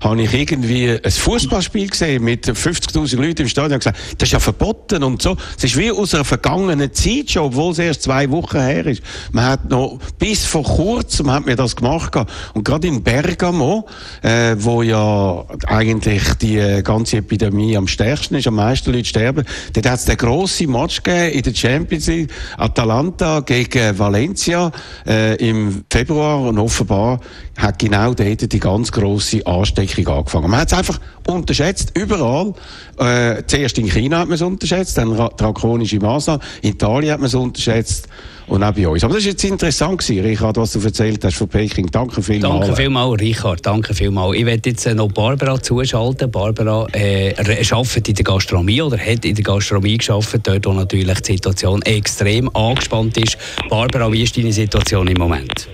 [0.00, 4.32] habe ich irgendwie ein Fußballspiel gesehen mit 50.000 Leuten im Stadion und gesagt, das ist
[4.32, 5.36] ja verboten und so.
[5.58, 9.02] Es ist wie aus einer vergangenen Zeit schon, obwohl es erst zwei Wochen her ist.
[9.32, 12.14] Man hat noch, bis vor kurzem hat mir das gemacht
[12.54, 13.86] und gerade in Bergamo,
[14.22, 19.86] äh, wo ja eigentlich die ganze Epidemie am stärksten ist, am meisten Leute sterben, dort
[19.86, 24.70] hat es den grossen Match gegeben in der Champions League Atalanta gegen Valencia
[25.06, 27.20] äh, im Februar und offenbar
[27.56, 30.50] hat genau dort die ganz große Ansteckung angefangen.
[30.50, 32.54] Man hat es einfach unterschätzt, überall.
[32.98, 36.42] Äh, zuerst in China hat man es unterschätzt, dann drakonische Maßnahmen.
[36.62, 38.08] In Italien hat man es unterschätzt
[38.50, 39.04] und auch bei uns.
[39.04, 41.86] Aber das war jetzt interessant, gewesen, Richard, was du erzählt hast von Peking.
[41.90, 42.66] Danke vielmals.
[42.66, 43.64] Danke vielmals, Richard.
[43.64, 44.36] Danke vielmals.
[44.36, 46.30] Ich werde jetzt äh, noch Barbara zuschalten.
[46.30, 51.20] Barbara äh, arbeitet in der Gastronomie oder hat in der Gastronomie geschafft, dort wo natürlich
[51.20, 53.38] die Situation extrem angespannt ist.
[53.68, 55.68] Barbara, wie ist deine Situation im Moment?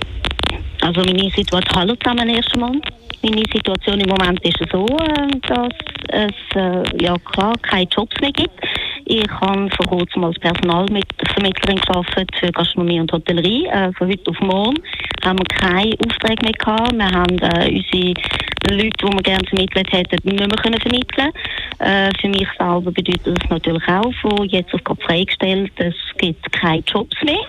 [0.87, 2.70] Also meine Situation, hallo zusammen erstmal.
[3.20, 5.72] Meine Situation im Moment ist so, äh, dass
[6.11, 8.55] es äh, ja klar keine Jobs mehr gibt.
[9.05, 13.66] Ich habe vor kurzem als Personalvermittlerin gearbeitet für Gastronomie und Hotellerie.
[13.66, 14.77] Äh, von heute auf morgen
[15.25, 16.92] haben wir keine Aufträge mehr gehabt.
[16.92, 18.14] Wir haben unsere
[18.70, 21.33] Leute, die wir gerne vermittelt hätten, nicht mehr können vermitteln
[21.81, 26.53] äh, Für mich selber bedeutet das natürlich auch, von jetzt auf gerade freigestellt, es gibt
[26.53, 27.44] keine Jobs mehr.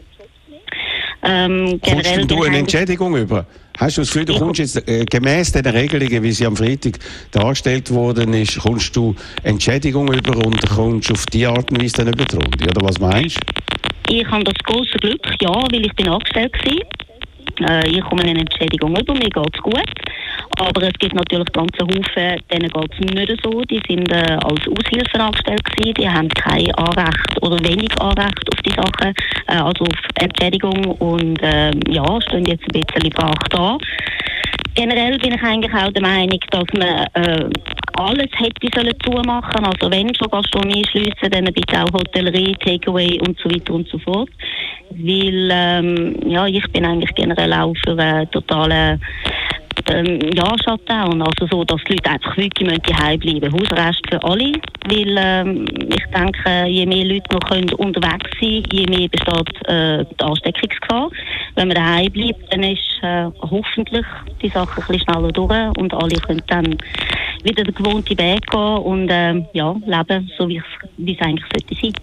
[1.24, 3.46] Ähm, generell Kommst du eine Entschädigung über?
[3.78, 6.98] Hast du das Gefühl, du kommst jetzt äh, gemäß den Regelungen, wie sie am Freitag
[7.32, 12.08] dargestellt worden ist, kommst du Entschädigung über und kommst auf die Art und Weise dann
[12.08, 12.63] über die Runde?
[12.63, 14.16] Oder was meinst du?
[14.16, 17.07] Ich habe das große Glück, ja, weil ich bin angestellt war.
[17.62, 19.91] Äh, ich komme eine Entschädigung über, mir geht es gut.
[20.60, 23.62] Aber es gibt natürlich ganze Haufen, denen geht es nicht so.
[23.62, 25.93] Die sind äh, als Aushilfen angestellt gewesen.
[25.96, 29.13] Die haben kein Anrecht oder wenig Anrecht auf die Sachen,
[29.48, 33.78] äh, also auf Entschädigung und äh, ja, stehen jetzt ein bisschen brach da.
[34.75, 37.49] Generell bin ich eigentlich auch der Meinung, dass man äh,
[37.93, 39.65] alles hätte sollen zumachen.
[39.65, 43.97] Also wenn schon Gastronomie schließen, dann bitte auch Hotellerie, Takeaway und so weiter und so
[43.99, 44.30] fort.
[44.91, 49.01] Weil ähm, ja, ich bin eigentlich generell auch für einen totalen
[49.90, 51.22] ähm, ja, Shutdown.
[51.22, 53.54] Also so, dass die Leute einfach wirklich daheim bleiben müssen.
[53.54, 54.54] Hausarrest für alle.
[54.86, 60.06] Weil ähm, ich denke, je mehr Leute noch können unterwegs sein je mehr besteht äh,
[60.06, 61.10] die Ansteckungsgefahr.
[61.56, 64.06] Wenn man daheim bleibt, dann ist äh, hoffentlich
[64.42, 66.78] die Sache ein bisschen schneller durch und alle können dann
[67.44, 71.94] wieder den gewohnten Weg gehen und äh, ja, leben, so wie es eigentlich sollte sein.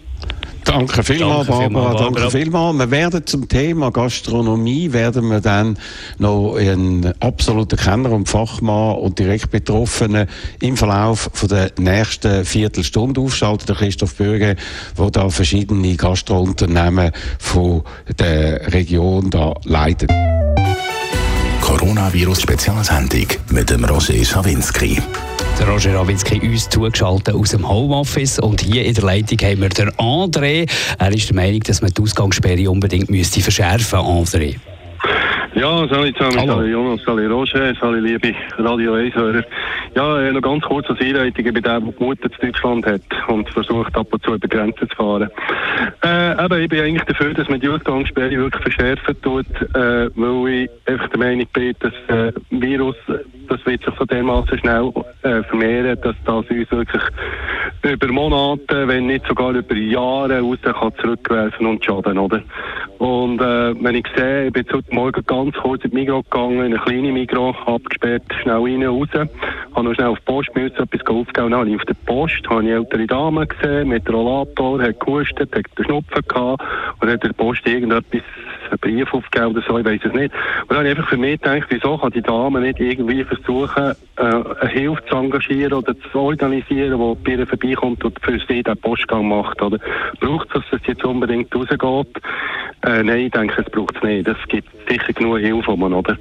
[0.64, 1.68] Danke vielmals, Barbara.
[1.68, 2.78] Vielmal, Danke vielmals.
[2.78, 5.78] Wir werden zum Thema Gastronomie werden wir dann
[6.18, 10.26] noch einen absoluten Kenner und Fachmann und direkt Betroffenen
[10.60, 13.66] im Verlauf von der nächsten Viertelstunde aufschalten.
[13.66, 14.54] Der Christoph Bürger,
[14.98, 17.82] der da verschiedene Gastrounternehmen von
[18.18, 20.10] der Region da leitet.
[21.60, 25.00] Coronavirus-Spezialsendung mit dem Roger Schawinski.
[25.58, 29.68] Der Roger Rawitzki uns zugeschaltet aus dem Homeoffice und hier in der Leitung haben wir
[29.68, 30.68] den André.
[30.98, 34.38] Er ist der Meinung, dass man die Ausgangssperre unbedingt müsste verschärfen müsste.
[34.38, 34.73] André.
[35.54, 36.54] Ja, salut zusammen, Hallo.
[36.54, 39.44] salut Jonas, salut Roger, salut liebe Radio 1-Hörer.
[39.94, 42.84] Ja, äh, noch ganz kurz als Einleitung, ich bin der, der die Mutter zu Deutschland
[42.84, 45.30] hat und versucht ab und zu über Grenzen zu fahren.
[46.04, 50.48] Äh, eben, ich bin eigentlich dafür, dass man die Ausgangssperre wirklich verschärfen tut, äh, weil
[50.48, 54.90] ich einfach der Meinung bin, dass äh, Virus, das wird sich so dermaßen schnell
[55.22, 57.02] äh, vermehren, dass das uns wirklich
[57.82, 62.42] über Monate, wenn nicht sogar über Jahre raus kann zurückwerfen und schaden, oder?
[62.98, 66.58] Und äh, wenn ich sehe, ich bin heute Morgen ganz kurz in die Migros gegangen,
[66.58, 70.76] in eine kleine Migros, abgesperrt, schnell rein, raus, habe noch schnell auf die Post müssen,
[70.76, 74.82] etwas aufgeben, dann habe ich auf der Post, habe ich ältere Dame gesehen, mit Rollator,
[74.82, 76.62] hat gehustet, hat den Schnupfen gehabt
[77.00, 78.22] und hat der Post irgendetwas,
[78.70, 80.32] einen Brief aufgegeben oder so, ich weiß es nicht.
[80.62, 83.94] Und dann habe ich einfach für mich gedacht, wieso kann die Dame nicht irgendwie versuchen,
[84.16, 88.62] äh, eine Hilfe zu engagieren oder zu organisieren, die bei ihr vorbeikommt und für sie
[88.62, 89.78] den Postgang macht, oder?
[90.20, 92.22] Braucht es, dass es jetzt unbedingt rausgeht?
[92.86, 94.28] Äh, nein, ich denke, es braucht es nicht.
[94.28, 96.16] Es gibt sicher genug Hilfe, man, oder?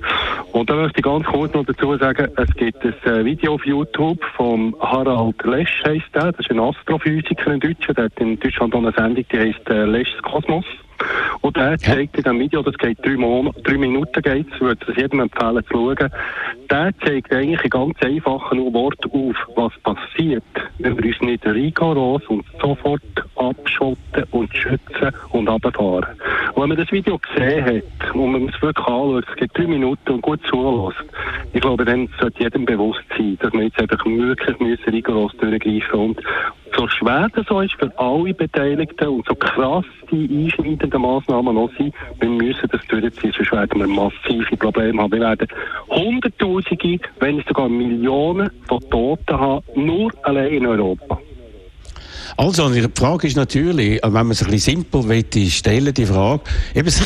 [0.54, 3.66] Und dann möchte ich ganz kurz noch dazu sagen, es gibt ein äh, Video auf
[3.66, 6.32] YouTube vom Harald Lesch, heisst der.
[6.32, 7.98] Das ist ein Astrophysiker in Deutschland.
[7.98, 10.66] Der hat in Deutschland auch eine Sendung, die heisst äh, Leschs Kosmos.
[11.42, 14.96] Und der zeigt in diesem Video, das geht drei, Mon drei Minuten, geht's, würde es
[14.96, 16.10] jedem empfehlen zu schauen,
[16.70, 20.44] der zeigt eigentlich in ganz einfachen Worten auf, was passiert,
[20.80, 23.02] wenn wir uns nicht rigoros und sofort
[23.36, 26.16] abschotten und schützen und runterfahren.
[26.54, 29.68] Und wenn man das Video gesehen hat und man es wirklich anschaut, es geht drei
[29.68, 31.04] Minuten und gut zulässt,
[31.54, 36.00] ich glaube, dann sollte jedem bewusst sein, dass wir jetzt einfach wirklich müssen rigoros durchgreifen
[36.00, 36.20] und
[36.76, 41.70] so schwer das so ist für alle Beteiligten und so krass die einschneidenden Massnahmen noch
[41.78, 45.12] sind, wir müssen das durchziehen, sonst werden wir massive Probleme haben.
[45.12, 45.48] Wir werden
[45.90, 51.20] Hunderttausende, wenn nicht sogar Millionen von Toten haben, nur allein in Europa.
[52.36, 56.42] Also, die Frage ist natürlich, wenn man es ein bisschen simpel will, stellen, die Frage,
[56.74, 57.06] eben das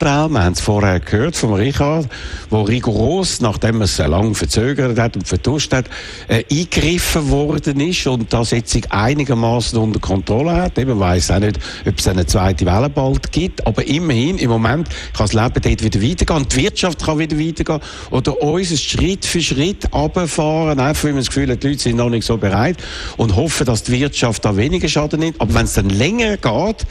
[0.00, 2.08] Chinesen wir haben es vorher gehört von Richard,
[2.48, 5.86] wo rigoros, nachdem man es lang verzögert hat und vertuscht hat,
[6.28, 10.78] äh, eingegriffen worden ist und das jetzt einigermaßen unter Kontrolle hat.
[10.78, 14.88] Eben weiß auch nicht, ob es eine zweite Welle bald gibt, aber immerhin im Moment
[15.12, 19.42] kann das Leben dort wieder weitergehen, die Wirtschaft kann wieder weitergehen oder uns Schritt für
[19.42, 22.76] Schritt runterfahren, einfach weil man das Gefühl hat, die Leute sind noch nicht so bereit
[23.18, 25.40] und hoffen, dass die Wirtschaft da weniger Schaden nimmt.
[25.40, 26.86] Aber wenn es dann länger geht,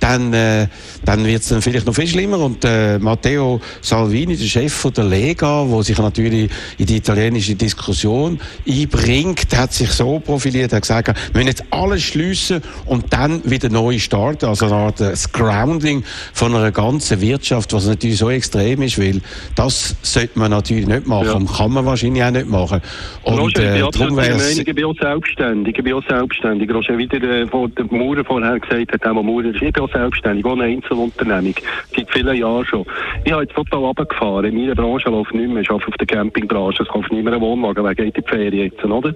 [0.00, 0.66] dann, äh,
[1.04, 2.38] dann wird es dann vielleicht noch viel schlimmer.
[2.38, 7.54] Und äh, Matteo Salvini, der Chef von der Lega, wo sich natürlich in die italienische
[7.54, 13.42] Diskussion einbringt, hat sich so profiliert, hat gesagt, wir müssen jetzt alles schliessen und dann
[13.50, 14.46] wieder neu starten.
[14.46, 19.20] Also eine Art äh, Scrounding von einer ganzen Wirtschaft, was natürlich so extrem ist, weil
[19.54, 21.32] das sollte man natürlich nicht machen Ja.
[21.34, 22.80] und kann man wahrscheinlich auch nicht machen.
[23.22, 25.78] Und Roger, ich äh, darum der wäre Meinung, ich bin auch selbstständig.
[25.78, 26.70] Ich bin auch selbstständig.
[26.72, 29.92] Roger, wie der, äh, der Maurer vorher gesagt hat, der Maurer ist, ich bin auch
[29.92, 31.54] selbstständig, ohne Einzelunternehmung.
[31.94, 32.86] Seit vielen Jahren schon.
[33.24, 34.46] Ich habe jetzt total runtergefahren.
[34.46, 35.62] In meiner Branche läuft nicht mehr.
[35.62, 36.82] Ich arbeite auf der Campingbranche.
[36.82, 37.84] Es kauft nicht mehr einen Wohnwagen.
[37.84, 39.14] Wer geht in die Ferien jetzt, oder?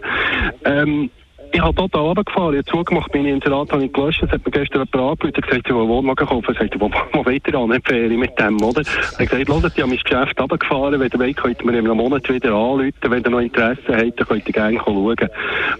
[0.64, 1.10] Ähm,
[1.52, 2.54] ich habe total runtergefahren.
[2.54, 4.22] Ich habe zugemacht, meine Inserat habe ich gelöscht.
[4.22, 6.52] Es hat mir gestern jemand angerufen und gesagt, ich will einen Wohnwagen kaufen.
[6.52, 8.82] Ich sagte, wo, wo wollt ihr an, die Ferien mit dem, oder?
[8.82, 11.00] Er hat gesagt, hört, ich habe mein Geschäft runtergefahren.
[11.00, 12.92] Wenn ihr wollt, könnt ihr mir in einem Monat wieder anrufen.
[13.00, 15.16] Wenn ihr noch Interesse habt, dann könnt ihr gerne schauen.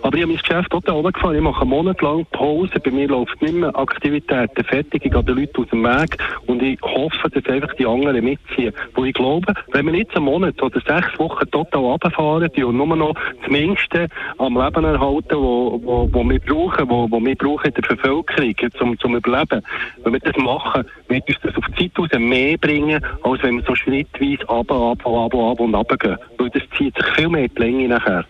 [0.02, 1.37] Aber ich habe mein Geschäft total runtergefahren.
[1.37, 2.81] Ich mache einen Monat lang Pause.
[2.83, 5.04] Bei mir läuft nicht mehr Aktivitäten fertig.
[5.04, 6.18] Ich gehe den Leuten aus dem Weg.
[6.46, 8.72] Und ich hoffe, dass einfach die anderen mitziehen.
[8.94, 12.96] Wo ich glaube, wenn wir jetzt einen Monat oder sechs Wochen total runterfahren und nur
[12.96, 15.37] noch das Mindeste am Leben erhalten,
[15.85, 19.62] wo, wo wir brauchen, wo, wo wir brauchen in der Bevölkerung zum, zum Überleben.
[20.05, 23.57] Wenn wir das machen, wird uns das auf die Zeit raus mehr bringen, als wenn
[23.57, 26.16] wir so schrittweise ab, ab, ab, ab und ab gehen.
[26.38, 28.25] Weil das zieht sich viel mehr in die Länge nachher.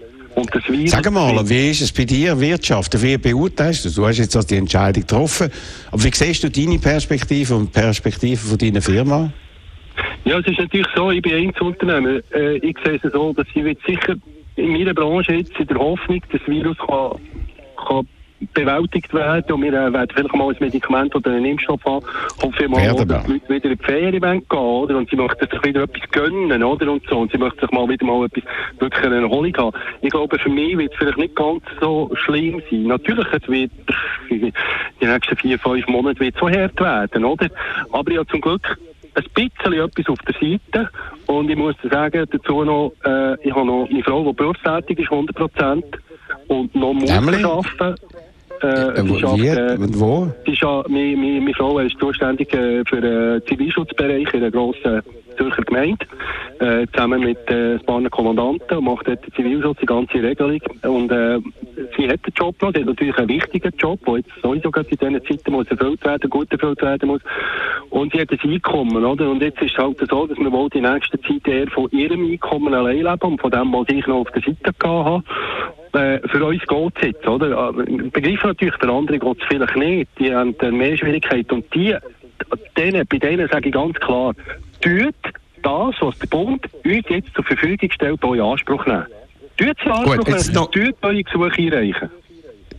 [0.86, 3.02] Sag mal, wie ist es bei dir, Wirtschaft?
[3.02, 3.90] Wie beurteilst du?
[3.90, 5.50] Du hast jetzt also die Entscheidung getroffen.
[5.90, 9.32] Aber wie siehst du deine Perspektive und die Perspektive von deiner Firma?
[10.24, 12.20] Ja, es ist natürlich so, ich bin Einzelunternehmer.
[12.32, 14.14] Äh, ich sehe es so, dass ich sicher
[14.58, 17.20] in meiner Branche jetzt in der Hoffnung, dass das Virus kann,
[17.86, 18.08] kann
[18.54, 22.06] bewältigt werden und wir äh, werden vielleicht mal ein Medikament oder einen Impfstoff haben.
[22.42, 24.96] Hoffe ich mal, dass die Leute wieder in die Ferien gehen, oder?
[24.96, 26.92] Und sie möchten sich wieder etwas gönnen, oder?
[26.92, 27.18] Und so.
[27.18, 28.44] Und sie möchten sich mal wieder mal etwas,
[28.78, 29.76] wirklich eine Erholung haben.
[30.02, 32.84] Ich glaube, für mich wird es vielleicht nicht ganz so schlimm sein.
[32.84, 33.72] Natürlich, es wird,
[34.30, 37.48] die nächsten vier, fünf Monate wird so hart werden, oder?
[37.90, 38.78] Aber ich habe zum Glück
[39.18, 40.90] ein bisschen etwas auf der Seite.
[41.26, 45.10] Und ich muss sagen, dazu noch, äh, ich habe noch eine Frau, die berufstätig ist,
[45.10, 45.84] 100 Prozent.
[46.48, 47.44] Und noch muss Nämlich?
[47.44, 47.94] arbeiten.
[48.60, 50.32] Äh, Äh, sie schafft, äh, und wo?
[50.44, 54.50] Sie ist ja, meine, meine, meine Frau ist zuständig äh, für den Zivilschutzbereich in einer
[54.50, 55.00] grossen
[55.38, 56.04] Zürcher Gemeinde,
[56.58, 60.60] äh, zusammen mit äh, ein paar Kommandanten und macht dort den Zivilschutz, die ganze Regelung.
[60.82, 61.38] Und äh,
[61.96, 64.84] sie hat einen Job noch, sie hat natürlich einen wichtigen Job, der jetzt sowieso in
[64.84, 67.22] diesen Zeiten muss erfüllt werden, gut erfüllt werden muss.
[67.90, 69.30] Und sie hat ein Einkommen, oder?
[69.30, 72.74] Und jetzt ist es halt so, dass wir die nächste Zeit eher von ihrem Einkommen
[72.74, 75.22] allein leben und von dem, was ich noch auf der Seite gehabt habe.
[75.92, 77.72] Äh, für uns geht es jetzt, oder?
[77.86, 80.10] Ich begreife natürlich, der andere geht es vielleicht nicht.
[80.18, 81.54] Die haben äh, mehr Schwierigkeiten.
[81.54, 81.96] Und die,
[82.76, 84.34] denen, bei denen sage ich ganz klar,
[84.80, 85.14] tut
[85.62, 89.06] das, was der Bund uns jetzt zur Verfügung stellt, auch in Anspruch nehmen.
[89.56, 92.10] Tut es in Anspruch nehmen, tut eure Gesuche einreichen.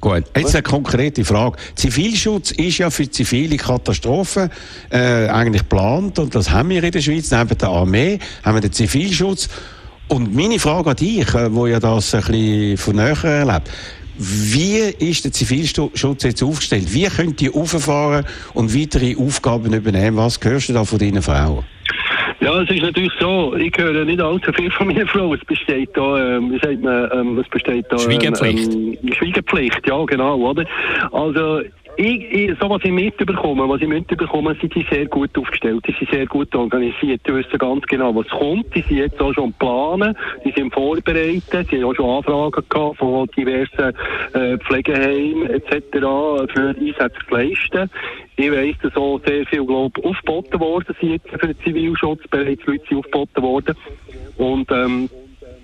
[0.02, 1.58] Gut, jetzt eine konkrete Frage.
[1.76, 4.50] Zivilschutz ist ja für zivile Katastrophen
[4.90, 7.32] äh, eigentlich geplant und das haben wir in der Schweiz.
[7.32, 9.50] Neben der Armee haben wir den Zivilschutz.
[10.08, 13.70] Und meine Frage an dich, äh, wo ja das ein bisschen von näher erlebt.
[14.22, 16.94] Wie ist der Zivilschutz jetzt aufgestellt?
[16.94, 20.18] Wie könnt ihr auffahren und weitere Aufgaben übernehmen?
[20.18, 21.64] Was hörst du da von deinen Frauen?
[22.42, 25.34] Ja, es ist natürlich so, ich höre nicht allzu viel von meiner Frau.
[25.34, 27.98] Es besteht da, ähm, wie sagt man, ähm, es besteht da...
[27.98, 28.74] Schweigepflicht.
[28.74, 30.66] Ähm, Schweigepflicht, ja, genau, oder?
[31.14, 31.62] Also,
[32.00, 35.94] ich, ich, so was ich mitbekomme, was ich mitbekomme, sind sie sehr gut aufgestellt, sie
[36.00, 39.52] sind sehr gut organisiert, die wissen ganz genau, was kommt, die sind jetzt auch schon
[39.54, 43.94] planen, die sind vorbereitet, sie haben auch schon Anfragen gehabt von diversen
[44.34, 45.82] äh, Pflegeheimen etc.
[45.92, 47.90] für Einsätze zu leisten.
[48.38, 52.66] Ich weiss, dass auch sehr viel, glaube aufgeboten worden sind jetzt für den Zivilschutz, bereits
[52.66, 53.76] Leute sind aufgeboten worden.
[54.38, 55.10] Und ähm,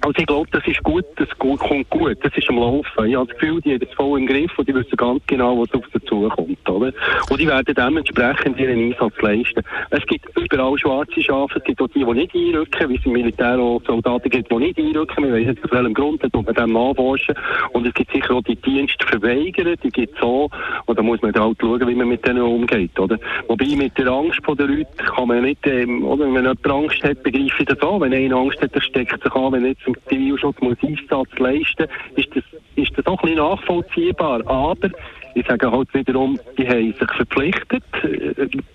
[0.06, 3.06] also ich glaube, das ist gut, das kommt gut, das ist am Laufen.
[3.06, 5.60] Ich habe das Gefühl, die haben das voll im Griff und die wissen ganz genau,
[5.60, 6.70] was auf sie zukommt.
[6.70, 6.94] Oder?
[7.30, 9.63] Und die werden dementsprechend ihren Einsatz leisten.
[9.89, 13.13] Es gibt überall schwarze Schafe, es gibt auch die, die nicht einrücken, wie es im
[13.13, 15.24] Militär auch Soldaten gibt, die nicht einrücken.
[15.24, 17.36] Wir wissen jetzt auf welchem Grund, muss man dem nachforschen.
[17.72, 20.50] Und es gibt sicher auch die Dienstverweigerer, die gibt es auch.
[20.86, 23.00] Und da muss man halt schauen, wie man mit denen umgeht.
[23.00, 23.18] Oder?
[23.48, 26.26] Wobei mit der Angst der Leute kann man nicht, ähm, oder?
[26.26, 28.00] wenn jemand Angst hat, begreife ich das auch.
[28.00, 32.36] Wenn einer Angst hat, der steckt sich an, wenn jetzt Zivilschutz muss Einsatz leisten, ist
[32.36, 32.43] das,
[32.75, 34.41] ist das auch ein bisschen nachvollziehbar.
[34.47, 34.89] Aber
[35.36, 37.84] ich sage halt wiederum, die haben sich verpflichtet,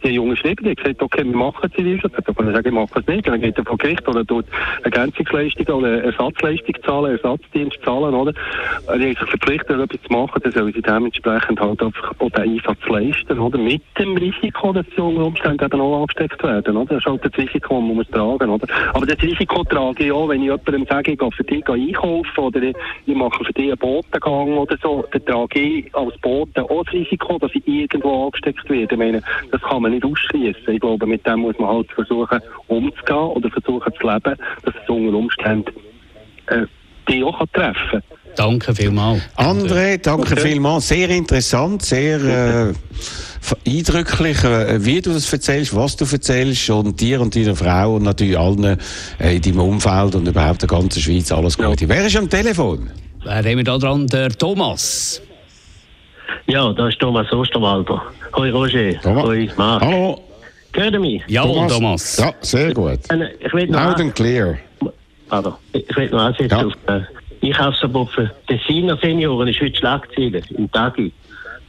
[0.04, 2.12] die Jungen schreiben, die haben gesagt, okay, wir machen Zivilschutz.
[2.12, 3.26] Dann kann ich ich mache es nicht.
[3.26, 4.44] Dann geht er vor Gericht oder tut
[4.84, 8.32] Ergänzungsleistung oder Ersatzleistung zahlen, Ersatzdienst zahlen, oder?
[8.32, 12.42] Die haben sich verpflichtet, etwas zu machen, dann sollen sie dementsprechend halt einfach auch den
[12.42, 13.58] Einsatz leisten, oder?
[13.58, 16.94] Mit dem Risiko, dass sie unter Umständen eben auch angesteckt werden, oder?
[16.94, 18.66] Das ist halt das Risiko, das man muss tragen, oder?
[18.92, 22.38] Aber das Risiko trage ich auch, wenn ich jemandem sage, ich gehe für dich einkaufen
[22.38, 26.49] oder ich, ich mache für dich einen Botengang oder so, dann trage ich als Boten
[26.58, 28.94] auch das Risiko, dass ich irgendwo angesteckt werde.
[28.94, 30.74] Ich meine, das kann man nicht ausschließen.
[30.74, 34.88] Ich glaube, mit dem muss man halt versuchen, umzugehen oder versuchen zu leben, dass es
[34.88, 35.72] unter Umständen
[36.46, 36.66] äh,
[37.08, 38.02] die auch treffen kann.
[38.36, 39.22] Danke vielmals.
[39.36, 40.40] André, danke okay.
[40.40, 40.88] vielmals.
[40.88, 42.72] Sehr interessant, sehr äh,
[43.66, 48.04] eindrücklich, äh, wie du das erzählst, was du erzählst und dir und deiner Frau und
[48.04, 48.78] natürlich allen
[49.18, 51.84] äh, in deinem Umfeld und überhaupt der ganzen Schweiz alles Gute.
[51.84, 51.88] Ja.
[51.88, 52.90] Wer ist am Telefon?
[53.24, 54.06] Wer haben wir da dran?
[54.06, 55.20] Der Thomas.
[56.46, 58.02] Ja, da ist Thomas Osterwalder.
[58.36, 59.00] Hoi Roger.
[59.00, 59.24] Thomas.
[59.24, 59.82] Hoi Marc.
[59.82, 60.20] Hallo.
[60.72, 61.22] Hört ihr mich?
[61.26, 61.72] Ja, Thomas.
[61.72, 62.16] Thomas.
[62.18, 63.00] Ja, sehr gut.
[63.40, 64.58] Ich will noch Loud and clear.
[65.28, 65.54] Pardon.
[65.72, 66.66] Ich will noch ansetzen ja.
[66.66, 71.12] auf äh, Einkaufsverbot für Tessiner Senioren ist heute Schlagziele im Tagi.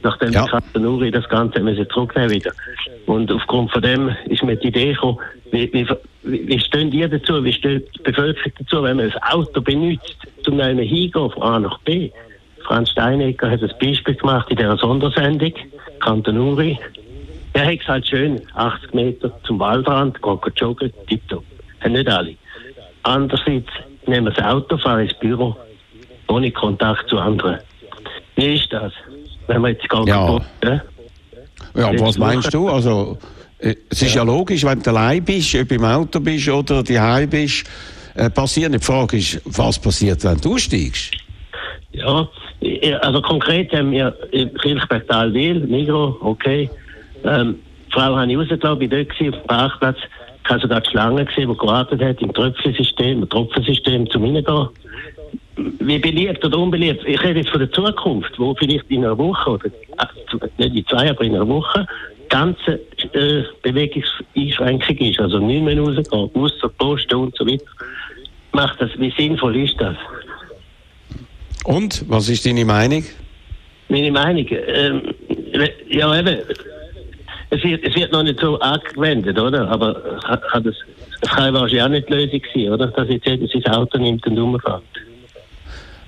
[0.02, 0.46] Nachdem ja.
[0.74, 2.52] der Uri das Ganze müssen zurücknehmen wieder.
[3.06, 5.18] Und aufgrund von dem ist mir die Idee gekommen,
[5.52, 5.86] wie, wie,
[6.22, 10.60] wie stehen ihr dazu, wie steht die Bevölkerung dazu, wenn man das Auto benutzt, um
[10.60, 12.10] einem hingehen von A nach B?
[12.66, 15.52] Franz Steinecker hat ein Beispiel gemacht in dieser Sondersendung,
[16.00, 16.78] Kanton Uri.
[17.54, 21.44] Er hat gesagt, schön, 80 Meter zum Waldrand, gehen joggen, tipptopp.
[21.80, 22.34] Haben nicht alle.
[23.02, 23.68] Andererseits
[24.06, 25.56] nehmen wir das Auto, fahren ins Büro,
[26.28, 27.58] ohne Kontakt zu anderen.
[28.36, 28.92] Wie ist das?
[29.46, 30.40] Wenn wir jetzt gar ja.
[30.64, 30.82] ja?
[31.74, 32.68] Ja, was meinst du?
[32.68, 33.18] Also,
[33.58, 34.22] äh, es ist ja.
[34.22, 37.64] ja logisch, wenn du allein bist, ob im Auto bist oder daheim bist,
[38.14, 38.74] äh, passiert.
[38.74, 41.12] Die Frage ist, was passiert, wenn du steigst?
[41.92, 42.28] Ja,
[43.00, 44.14] also konkret haben wir
[44.62, 46.70] Kirchbergtal Wil, Migro, okay.
[47.24, 49.98] Ähm, die Frau habe ich rausgelassen, bin dort gewesen, auf dem Parkplatz.
[50.44, 54.68] Ich habe sogar die Schlange gesehen, die gewartet hat im Tröpfchensystem, im Tropfensystem zum Reingehen.
[55.56, 57.04] Wie beliebt oder unbeliebt?
[57.06, 60.86] Ich rede jetzt von der Zukunft, wo vielleicht in einer Woche oder äh, nicht in
[60.86, 61.86] zwei, aber in einer Woche
[62.28, 62.80] ganze
[63.12, 67.66] äh, Bewegungseinschränkung ist, also nicht mehr rausgehen, außer Posten und so weiter.
[68.52, 69.96] Macht das, wie sinnvoll ist das?
[71.64, 73.04] Und, was ist deine Meinung?
[73.88, 74.46] Meine Meinung?
[74.48, 75.14] Ähm,
[75.88, 76.38] ja, eben,
[77.50, 79.68] es wird, es wird noch nicht so angewendet, oder?
[79.68, 80.74] Aber hat es,
[81.20, 82.86] es kann wahrscheinlich auch nicht die Lösung sein, oder?
[82.88, 84.82] Dass jetzt jeder sein Auto nimmt und rumfährt.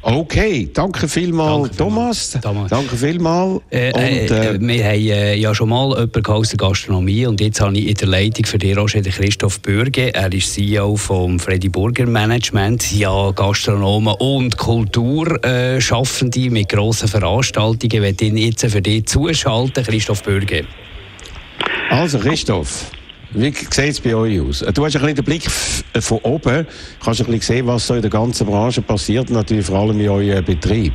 [0.07, 2.39] Okay, danke vielmals, Thomas.
[2.43, 2.69] Thomas.
[2.69, 3.63] Danke vielmals.
[3.71, 7.63] Äh, äh, äh, wir haben äh, ja schon mal jemanden aus der Gastronomie und jetzt
[7.63, 10.13] habe ich in der Leitung für dich auch schon den Christoph Bürge.
[10.13, 12.93] Er ist CEO vom Freddy Burger Management.
[12.93, 17.95] Ja, Gastronomen und Kulturschaffende mit grossen Veranstaltungen.
[17.95, 20.67] Ich werde ihn jetzt für dich zuschalten, Christoph Bürge.
[21.89, 22.91] Also, Christoph.
[23.37, 24.61] Wie sieht es bei euch aus?
[24.61, 26.67] Du hast ein bisschen den Blick von oben,
[27.05, 30.09] kannst ein bisschen sehen, was so in der ganzen Branche passiert, natürlich vor allem in
[30.09, 30.93] eurem Betrieb.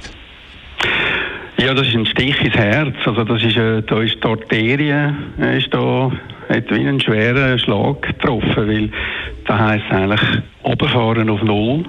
[1.58, 2.96] Ja, das ist ein Stich ins Herz.
[3.04, 6.10] Also das ist, äh, da ist die Arterie äh, ist da,
[6.48, 8.90] hat wie einen schweren Schlag getroffen, weil
[9.46, 10.22] das heisst eigentlich
[10.64, 11.84] runterfahren auf Null.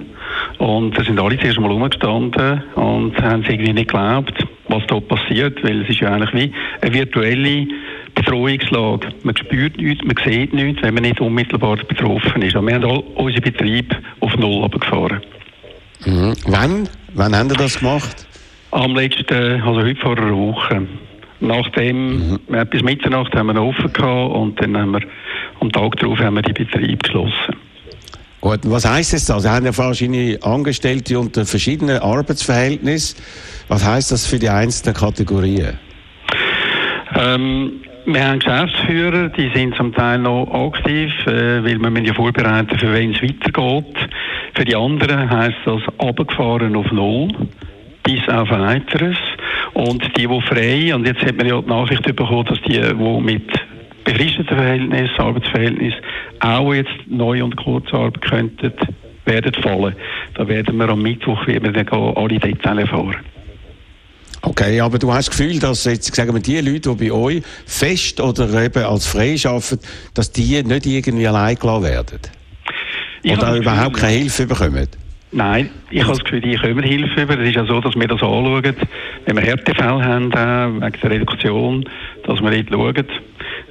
[0.57, 5.63] Und da sind alle zuerst mal rumgestanden und haben irgendwie nicht geglaubt, was da passiert,
[5.63, 7.67] weil es ist ja eigentlich wie eine virtuelle
[8.13, 9.09] Bedrohungslage.
[9.23, 12.55] Man spürt nichts, man sieht nichts, wenn man nicht unmittelbar betroffen ist.
[12.55, 15.21] Und wir haben all unseren Betrieb auf Null runtergefahren.
[16.05, 16.33] Mhm.
[16.47, 16.89] Wann?
[17.13, 18.27] Wann haben Sie das gemacht?
[18.71, 20.87] Am letzten, also heute vor einer Woche.
[21.39, 22.39] Nachdem, mhm.
[22.69, 25.01] bis Mitternacht haben wir offen gehabt und dann haben wir,
[25.59, 27.55] am Tag darauf haben wir die Betrieb geschlossen.
[28.41, 29.27] Gut, was heisst das?
[29.27, 33.19] Sie haben ja wahrscheinlich Angestellte unter verschiedenen Arbeitsverhältnissen.
[33.67, 35.77] Was heisst das für die einzelnen Kategorien?
[37.15, 42.77] Ähm, wir haben Geschäftsführer, die sind zum Teil noch aktiv, äh, weil wir ja vorbereiten,
[42.77, 44.09] für wen es weitergeht.
[44.53, 47.29] Für die anderen heisst das abgefahren auf Null,
[48.03, 49.17] bis auf weiteres.
[49.73, 53.21] Und die, die frei, und jetzt hat man ja die Nachricht bekommen, dass die, die
[53.21, 53.51] mit
[54.03, 56.01] befristeten Verhältnissen, Arbeitsverhältnissen,
[56.39, 58.73] auch jetzt neu und Kurzarbeit könnten,
[59.25, 59.95] werden fallen.
[60.33, 63.17] Da werden wir am Mittwoch wir dann alle Details erfahren.
[64.43, 67.43] Okay, aber du hast das Gefühl, dass jetzt, sagen wir, die Leute, die bei euch
[67.65, 69.79] fest oder eben als frei arbeiten,
[70.13, 72.19] dass die nicht irgendwie allein gelassen werden?
[73.21, 74.87] Ich oder überhaupt keine Hilfe bekommen?
[75.33, 77.39] Nein, ich habe das Gefühl, die kommen Hilfe über.
[77.39, 78.75] Es ist ja so, dass wir das anschauen,
[79.25, 81.85] wenn wir Härtefälle haben, äh, wegen der Reduktion,
[82.25, 83.07] dass wir dort schauen,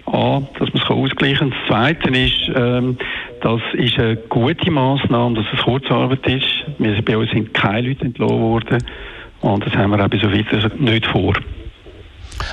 [0.07, 1.51] A, dass man es ausgleichen kann.
[1.51, 2.97] Das Zweite ist, ähm,
[3.43, 6.47] das ist eine gute Massnahme, dass es Kurzarbeit ist.
[6.79, 8.79] Wir, bei uns sind keine Leute entlohnt worden.
[9.41, 11.35] Und das haben wir auch bis weiteres nicht vor.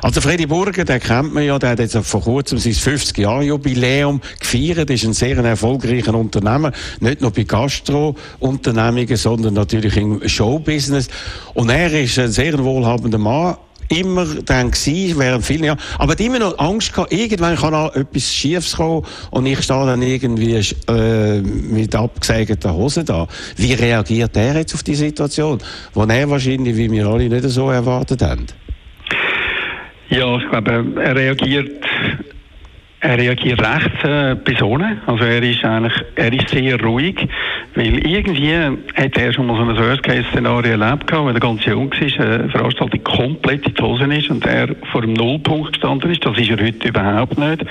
[0.02, 4.90] Also Freddy Burger, den kennt man ja, der hat jetzt vor kurzem sein 50-Jahr-Jubiläum gefeiert,
[4.90, 11.08] ist ein sehr erfolgreicher Unternehmer, nicht nur bei Gastro-Unternehmungen, sondern natürlich im Showbusiness.
[11.54, 13.56] Und er ist ein sehr wohlhabender Mann,
[13.90, 15.80] immer dann gewesen, während vielen Jahren.
[15.98, 19.86] Aber hat immer noch Angst gehabt, irgendwann kann auch etwas Schiefes kommen und ich stehe
[19.86, 23.28] dann irgendwie äh, mit abgesägten Hosen da.
[23.56, 25.60] Wie reagiert er jetzt auf die Situation,
[25.94, 28.46] wo er wahrscheinlich, wie wir alle, nicht so erwartet haben?
[30.10, 31.84] Ja, ich glaube, er reagiert
[33.00, 35.02] er reagiert recht äh, besonnen.
[35.06, 37.28] Also er ist eigentlich, er ist sehr ruhig,
[37.76, 41.92] weil irgendwie hat er schon mal so ein Worst-Case-Szenario erlebt gehabt, wenn er ganz jung
[41.92, 46.26] war, eine Veranstaltung komplett in die Hose ist und er vor dem Nullpunkt gestanden ist.
[46.26, 47.66] Das ist er heute überhaupt nicht.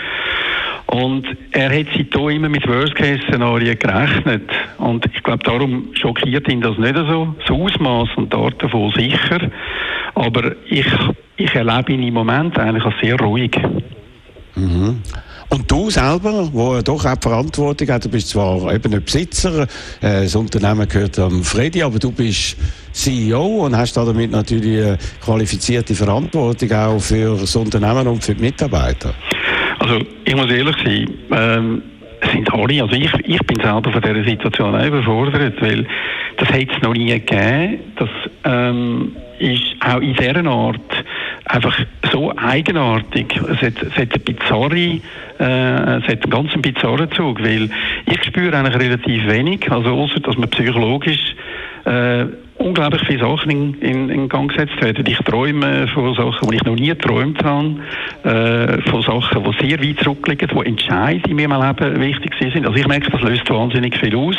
[0.86, 4.48] Und er hat sich hier immer mit Worst-Case-Szenarien gerechnet.
[4.78, 7.34] Und ich glaube, darum schockiert ihn das nicht so.
[7.40, 9.50] Das Ausmaß und die Art davon sicher.
[10.14, 10.86] Aber ich,
[11.36, 13.58] ich erlebe ihn im Moment eigentlich als sehr ruhig.
[14.56, 15.02] Mhm.
[15.48, 19.62] Und du selber, wo doch auch Verantwortung hat, du bist zwar eben nicht Besitzer,
[20.00, 22.56] äh, das Unternehmen gehört am Freddy, aber du bist
[22.92, 28.42] CEO und hast damit natürlich eine qualifizierte Verantwortung auch für das Unternehmen und für die
[28.42, 29.14] Mitarbeiter.
[29.78, 31.82] Also ich muss ehrlich sein, ähm,
[32.32, 35.86] sind alle, also ich, ich bin selber von dieser Situation auch überfordert, weil
[36.38, 38.08] das hat es noch nie gegeben, das
[38.44, 41.04] ähm, ist auch in dieser Art
[41.46, 41.78] einfach
[42.12, 43.36] so eigenartig.
[43.36, 45.00] Es hat, es hat eine bizarre,
[45.38, 47.70] äh, es hat einen ganz bizarren Zug, weil
[48.06, 51.34] ich spüre eigentlich relativ wenig, also außer dass man psychologisch
[51.84, 52.26] äh,
[52.58, 55.04] unglaublich viele Sachen in, in, in, Gang gesetzt werden.
[55.06, 57.76] Ich träume von Sachen, die ich noch nie geträumt habe,
[58.24, 62.66] äh, von Sachen, die sehr weit zurückliegen, die entscheidend in meinem Leben wichtig sind.
[62.66, 64.36] Also ich merke, das löst wahnsinnig viel aus.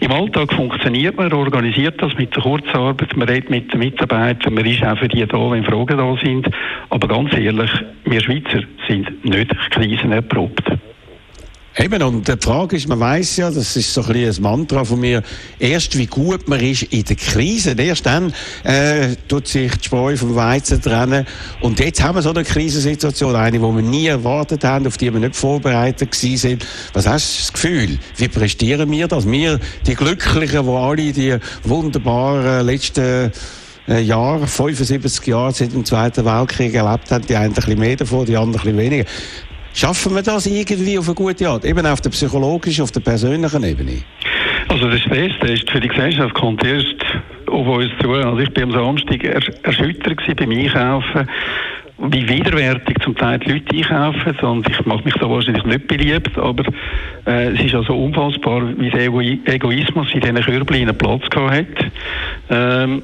[0.00, 4.64] Im Alltag funktioniert man, organisiert das mit der Kurzarbeit, man redet mit den Mitarbeitern, man
[4.64, 6.48] ist auch für die da, wenn Fragen da sind.
[6.90, 7.70] Aber ganz ehrlich,
[8.04, 10.64] wir Schweizer sind nicht krisenerprobt.
[11.78, 15.00] Eben, und die Frage ist, man weiß ja, das ist so ein, ein Mantra von
[15.00, 15.22] mir,
[15.58, 20.14] erst wie gut man ist in der Krise, erst dann äh, tut sich die Spreu
[20.18, 21.26] vom Weizen trennen.
[21.62, 25.10] Und jetzt haben wir so eine Krisensituation, eine, die wir nie erwartet haben, auf die
[25.10, 26.66] wir nicht vorbereitet sind.
[26.92, 27.98] Was hast du das Gefühl?
[28.16, 29.26] Wie prestieren wir das?
[29.26, 33.32] Wir, die Glücklichen, die alle die wunderbaren letzten
[33.88, 37.96] äh, Jahre, 75 Jahre seit dem Zweiten Weltkrieg erlebt haben, die einen ein bisschen mehr
[37.96, 39.04] davon, die anderen ein bisschen weniger.
[39.74, 41.64] Schaffen wir das irgendwie auf eine gute Art?
[41.64, 44.02] Eben auf der psychologischen, auf der persönlichen Ebene?
[44.68, 46.96] Also der ist für die Gesellschaft kommt erst
[47.46, 48.10] auf uns zu.
[48.12, 51.28] Also ich bin am Samstag erschüttert beim Einkaufen
[52.10, 56.36] wie widerwärtig zum Teil die Leute einkaufen und ich mache mich da wahrscheinlich nicht beliebt,
[56.36, 56.64] aber
[57.26, 61.92] äh, es ist also unfassbar, wie der Ego Egoismus in diesen Körbchen Platz gehabt hat.
[62.50, 63.02] Ähm,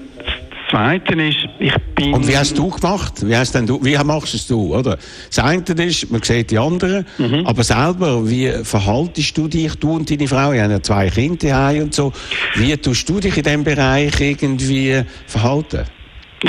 [0.70, 2.14] Zweite ist, ich bin...
[2.14, 3.26] Und wie hast du gemacht?
[3.26, 4.98] Wie, hast denn du, wie machst es du, oder?
[5.28, 7.46] Das eine ist, man sieht die anderen, mhm.
[7.46, 11.70] aber selber, wie verhaltest du dich, du und deine Frau, ihr habt ja zwei Kinder
[11.82, 12.12] und so,
[12.54, 15.84] wie tust du dich in diesem Bereich irgendwie verhalten?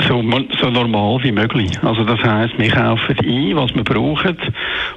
[0.06, 0.22] So,
[0.60, 1.70] so normal wie möglich.
[1.82, 4.36] Also das heißt, wir kaufen ein, was wir brauchen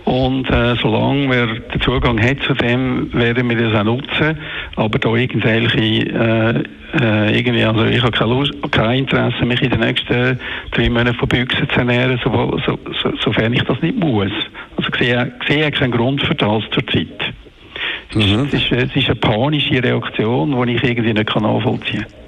[0.05, 4.37] und äh, solange wir den Zugang haben zu dem, werden wir das auch nutzen.
[4.75, 6.63] Aber da irgendwelche äh,
[7.01, 10.39] äh, irgendwie, also ich habe kein, Lust, kein Interesse, mich in den nächsten
[10.69, 14.31] drei Monaten von Büchsen zu ernähren, so, so, so, sofern ich das nicht muss.
[14.77, 17.33] Also ich sehe, ich sehe keinen Grund für das zurzeit.
[18.13, 18.45] Mhm.
[18.45, 22.22] Es, ist, es ist eine panische Reaktion, die ich irgendwie nicht nachvollziehen kann.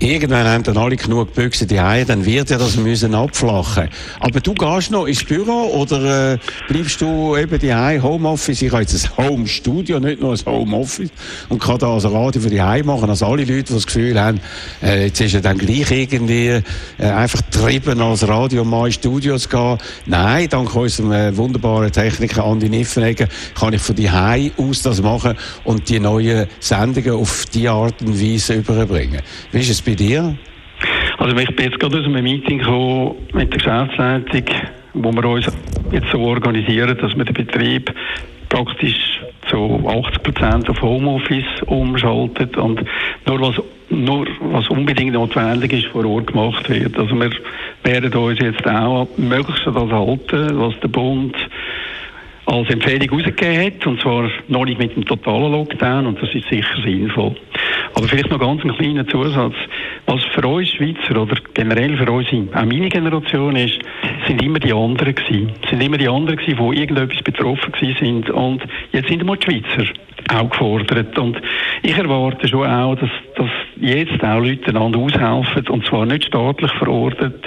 [0.00, 3.88] Irgendwann haben dann alle genug Büchse die Eier, dann wird ja das müssen abflachen.
[4.20, 6.38] Aber du gehst noch ins Büro oder äh,
[6.68, 8.62] bleibst du eben die Eier Homeoffice?
[8.62, 11.10] Ich habe jetzt ein Home Studio, nicht nur ein Homeoffice
[11.48, 13.10] und kann da also Radio für die Eier machen.
[13.10, 14.40] Also alle Leute, die das Gefühl haben,
[14.84, 16.62] äh, jetzt ist er dann gleich irgendwie
[16.98, 19.78] äh, einfach getrieben, als Radiomann ins Studio zu gehen.
[20.06, 23.26] Nein, dank unserem äh, wunderbaren Techniker Andi Niffenegger
[23.58, 28.00] kann ich von die Eier aus das machen und die neuen Sendungen auf die Art
[28.00, 29.22] und Weise überbringen.
[29.50, 30.36] Wie ist es bei dir?
[31.16, 34.44] Also ich bin jetzt gerade aus einem Meeting gekommen mit der Geschäftsleitung,
[34.92, 35.46] wo wir uns
[35.92, 37.92] jetzt so organisieren, dass wir den Betrieb
[38.50, 42.84] praktisch zu 80 Prozent auf Homeoffice umschaltet und
[43.26, 46.98] nur was nur was unbedingt notwendig ist, vor Ort gemacht wird.
[46.98, 47.30] Also wir
[47.84, 51.34] werden uns jetzt auch möglichst das halten, was der Bund
[52.48, 56.48] als Empfehlung herausgegeben hat, und zwar noch nicht mit dem totalen Lockdown, und das ist
[56.48, 57.36] sicher sinnvoll.
[57.94, 59.54] Aber vielleicht noch ganz einen kleinen Zusatz.
[60.06, 63.78] Was für uns Schweizer oder generell für uns, auch meine Generation ist,
[64.26, 65.52] sind immer die anderen gewesen.
[65.68, 68.30] Sind immer die anderen gewesen, die irgendetwas betroffen gewesen sind.
[68.30, 69.90] Und jetzt sind immer die Schweizer
[70.32, 71.18] auch gefordert.
[71.18, 71.40] Und
[71.82, 76.72] ich erwarte schon auch, dass, dass jetzt auch Leute einander aushelfen, und zwar nicht staatlich
[76.72, 77.44] verordnet,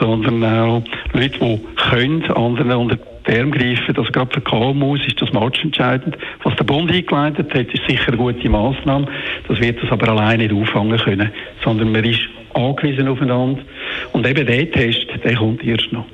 [0.00, 0.82] sondern auch
[1.12, 2.98] Leute, die können, anderen unter
[3.28, 3.96] Term greifen.
[3.96, 5.30] Also gerade für KMUs ist das
[5.62, 6.16] entscheidend.
[6.42, 9.06] Was der Bund eingeleitet hat, ist sicher eine gute Maßnahme.
[9.46, 11.30] Das wird das aber alleine nicht auffangen können,
[11.62, 12.20] sondern man ist
[12.54, 13.62] angewiesen aufeinander.
[14.12, 16.06] Und eben der Test, der kommt erst noch.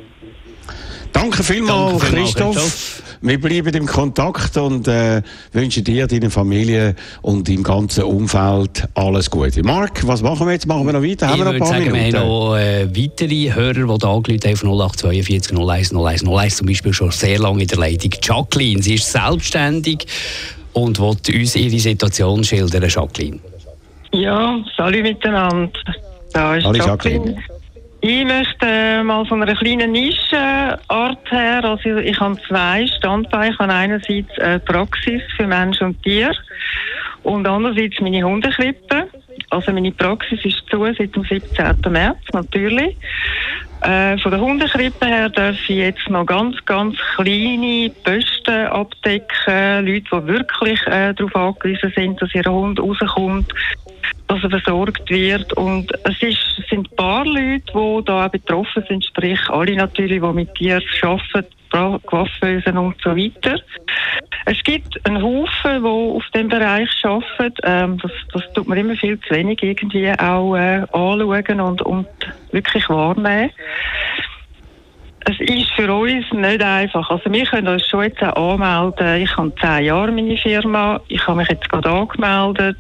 [1.15, 2.55] Danke vielmals, Danke Christoph.
[2.57, 3.03] Christoph.
[3.23, 9.31] Wir bleiben im Kontakt und äh, wünschen dir, deiner Familie und im ganzen Umfeld alles
[9.31, 9.63] Gute.
[9.63, 10.67] Marc, was machen wir jetzt?
[10.67, 11.29] Machen wir noch weiter?
[11.29, 12.13] Haben wir noch ein paar sagen, Minuten?
[12.13, 16.57] Wir haben noch äh, weitere Hörer, die da angerufen haben von 0842 01 01 01
[16.57, 18.11] zum Beispiel schon sehr lange in der Leitung.
[18.21, 20.07] Jacqueline, sie ist selbstständig
[20.75, 23.39] und will uns ihre Situation schildern, Jacqueline.
[24.13, 25.71] Ja, salut miteinander.
[26.33, 27.27] Da ist Hallo Jacqueline.
[27.27, 27.54] Jacqueline.
[28.07, 31.65] Ich möchte äh, mal von einer kleinen Nischenart her.
[31.65, 33.55] Also ich habe zwei Standbeine.
[33.55, 36.31] Ich habe einerseits eine Praxis für Mensch und Tier
[37.23, 39.09] und andererseits meine Hundekrippe.
[39.49, 41.77] Also meine Praxis ist zu seit dem 17.
[41.91, 42.95] März, natürlich.
[43.81, 49.87] Äh, von der Hundekrippe her darf ich jetzt noch ganz, ganz kleine Posten abdecken.
[49.87, 53.51] Leute, die wirklich äh, darauf angewiesen sind, dass ihr Hund rauskommt
[54.29, 55.53] dass er versorgt wird.
[55.55, 60.33] Und es, ist, sind ein paar Leute, die da betroffen sind, sprich alle natürlich, die
[60.33, 63.61] mit Tieren arbeiten, Coiffeusen und so weiter.
[64.47, 67.55] Es gibt einen Haufen, die auf dem Bereich arbeiten.
[67.65, 72.07] Ähm, das, das tut man immer viel zu wenig irgendwie auch äh, anschauen und, und
[72.53, 73.51] wirklich wahrnehmen.
[75.27, 77.09] Es ist für uns nicht einfach.
[77.09, 79.23] Also wir können uns schon jetzt anmelden.
[79.23, 81.01] Ich habe zehn Jahre meine Firma.
[81.09, 82.77] Ich habe mich jetzt gerade angemeldet.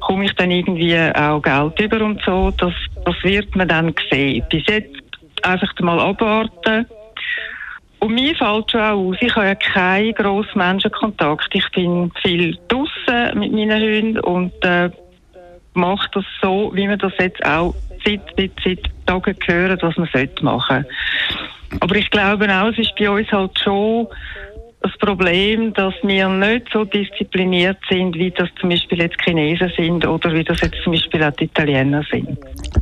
[0.00, 2.52] Komme ich dann irgendwie auch Geld über und so?
[2.58, 2.72] Das,
[3.04, 4.44] das wird man dann sehen.
[4.50, 4.96] Bis jetzt
[5.42, 6.86] einfach mal abwarten.
[8.00, 11.48] Und mir fällt schon auch aus, ich habe ja keinen grossen Menschenkontakt.
[11.54, 14.90] Ich bin viel draußen mit meinen Hunden und äh,
[15.74, 17.74] mache das so, wie man das jetzt auch
[18.06, 20.08] seit, seit, seit Tagen hören, was man
[20.42, 21.80] machen sollte.
[21.80, 24.06] Aber ich glaube auch, es ist bei uns halt schon
[24.82, 30.06] das Problem, dass wir nicht so diszipliniert sind, wie das zum Beispiel jetzt Chinesen sind
[30.06, 32.38] oder wie das jetzt zum Beispiel auch die Italiener sind.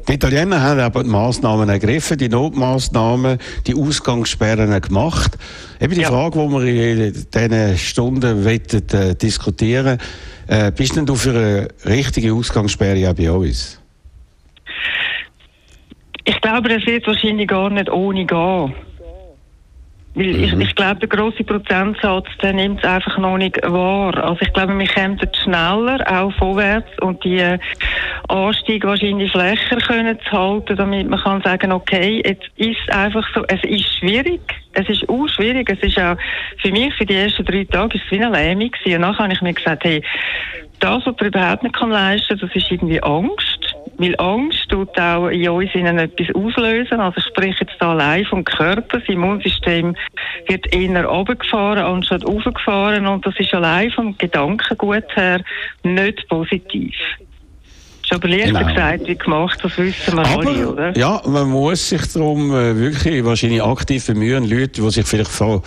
[0.09, 5.39] Die Italiener haben aber die Massnahmen ergriffen, die Notmaßnahmen, die Ausgangssperren gemacht.
[5.81, 6.09] Eben die ja.
[6.09, 9.99] Frage, die wir in diesen Stunden wettet, äh, diskutieren,
[10.47, 13.81] äh, bist denn du für eine richtige Ausgangssperre auch bei uns?
[16.25, 18.75] Ich glaube, das wird wahrscheinlich gar nicht ohne gehen.
[20.17, 20.61] Weil ich, Mhm.
[20.61, 24.17] ich glaube, der grosse Prozentsatz, der nimmt es einfach noch nicht wahr.
[24.23, 27.59] Also ich glaube, wir kommen schneller auch vorwärts und die äh,
[28.29, 33.43] Anstieg wahrscheinlich flächer können zu halten, damit man kann sagen, okay, jetzt ist einfach so,
[33.49, 34.41] es ist schwierig.
[34.73, 35.69] Es ist auch schwierig.
[35.69, 36.17] Es ist auch
[36.63, 38.95] für mich für die ersten drei Tage ist es wie eine Lähmung gewesen.
[38.95, 40.01] Und nachher habe ich mir gesagt, hey,
[40.79, 43.64] das, was man überhaupt nicht kann leisten, das ist irgendwie Angst.
[43.97, 47.01] Weil Angst tut auch in uns innen etwas auslösen.
[47.01, 48.99] Also ich spreche jetzt da allein vom Körper.
[48.99, 49.95] Das Immunsystem
[50.47, 53.07] wird eher runtergefahren anstatt aufgefahren.
[53.07, 55.41] Und das ist allein vom Gedankengut her
[55.83, 56.95] nicht positiv.
[58.15, 58.67] Ist aber leichter Genau.
[58.69, 60.89] gesagt wie gemacht, das wissen wir alle, oder?
[60.89, 65.31] Aber, ja, man muss sich darum äh, wirklich wahrscheinlich aktiv bemühen, Leute, die sich vielleicht
[65.31, 65.63] von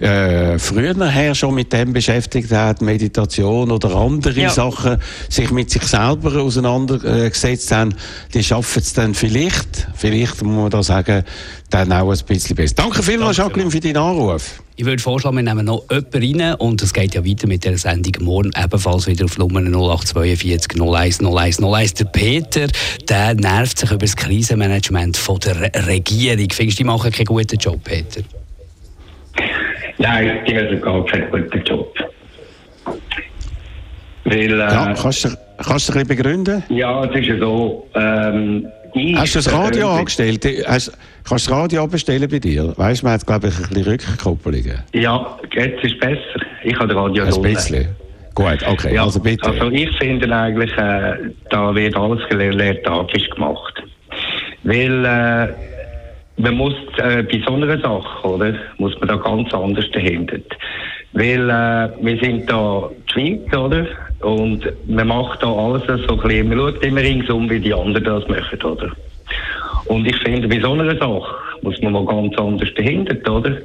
[0.00, 4.50] äh, früher her schon mit dem beschäftigt haben, Meditation oder andere Ja.
[4.50, 4.96] Sachen,
[5.28, 7.94] sich mit sich selber auseinandergesetzt haben,
[8.34, 11.24] die schaffen es dann vielleicht, vielleicht muss man da sagen,
[11.70, 12.74] dann auch ein bisschen besser.
[12.76, 14.62] Danke vielmals, Jacqueline, für deinen Anruf.
[14.74, 17.76] Ich würde vorschlagen, wir nehmen noch jemanden rein und es geht ja weiter mit der
[17.76, 21.94] Sendung morgen ebenfalls wieder auf Nummer 0842 01 01 01.
[21.94, 22.66] Der Peter,
[23.08, 26.48] der nervt sich über das Krisenmanagement von der Re Regierung.
[26.50, 28.22] Findest du, die machen keinen guten Job, Peter?
[29.98, 31.94] Nein, die machen gar keinen guten Job.
[34.24, 36.62] Weil, äh, Ja, kannst du kannst du ein bisschen begründen?
[36.70, 40.46] ja, es ist ja so, ähm, ich Hast du das Radio persönlich- angestellt?
[40.66, 40.92] Hast,
[41.24, 42.74] kannst du das Radio abbestellen bei dir?
[42.76, 44.82] Weißt du, man hat, glaube ich, ein bisschen Rückkopplungen.
[44.92, 46.18] Ja, jetzt ist besser.
[46.64, 47.88] Ich habe den Radio Ein bisschen.
[48.34, 49.46] Gut, okay, Ja, also bitte.
[49.46, 51.14] Also ich finde eigentlich, äh,
[51.50, 53.82] da wird alles lehrtagisch gemacht.
[54.62, 55.48] Weil äh,
[56.40, 60.38] man muss äh, bei so einer Sache, oder, muss man da ganz anders dahinter.
[61.12, 63.86] Weil äh, wir sind da die Schweiz, oder?
[64.20, 68.04] Und man macht da alles so ein bisschen, man schaut immer ringsum, wie die anderen
[68.04, 68.92] das machen, oder?
[69.86, 73.56] Und ich finde, bei so einer Sache muss man mal ganz anders dahinter, oder?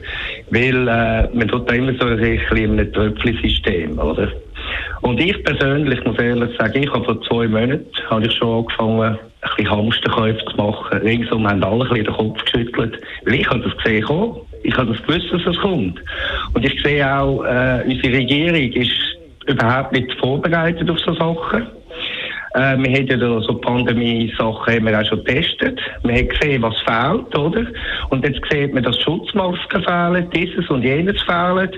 [0.50, 4.30] Weil äh, man tut da immer so ein bisschen in einem Tröpfchensystem, oder?
[5.02, 9.18] Und ich persönlich muss ehrlich sagen, ich habe vor zwei Monaten habe ich schon angefangen,
[9.42, 10.98] ein bisschen Hamsterkäufe zu machen.
[11.00, 13.00] Ringsum haben alle ein bisschen den Kopf geschüttelt.
[13.24, 14.36] Weil ich habe das gesehen kommen.
[14.64, 16.00] Ich habe das gewusst, dass es kommt.
[16.54, 21.68] Und ich sehe auch, äh, unsere Regierung ist überhaupt nicht vorbereitet auf so Sachen.
[22.54, 25.80] Äh, wir haben ja da so Pandemie-Sachen haben wir auch schon getestet.
[26.04, 27.68] Wir haben gesehen, was fehlt, oder?
[28.10, 31.70] Und jetzt sieht man, dass Schutzmasken fehlen, dieses und jenes fehlen.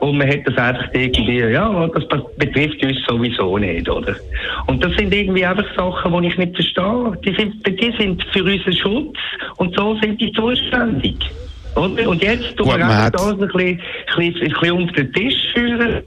[0.00, 2.04] Und man hat das einfach irgendwie, ja, das
[2.36, 4.14] betrifft uns sowieso nicht, oder?
[4.66, 7.12] Und das sind irgendwie einfach Sachen, die ich nicht verstehe.
[7.24, 9.16] Die sind, die sind für unseren Schutz
[9.56, 11.16] und so sind die zuständig.
[11.76, 12.78] Und jetzt tun wir
[13.10, 13.76] das ein bisschen, ein,
[14.16, 16.02] bisschen, ein bisschen unter den Tisch führen.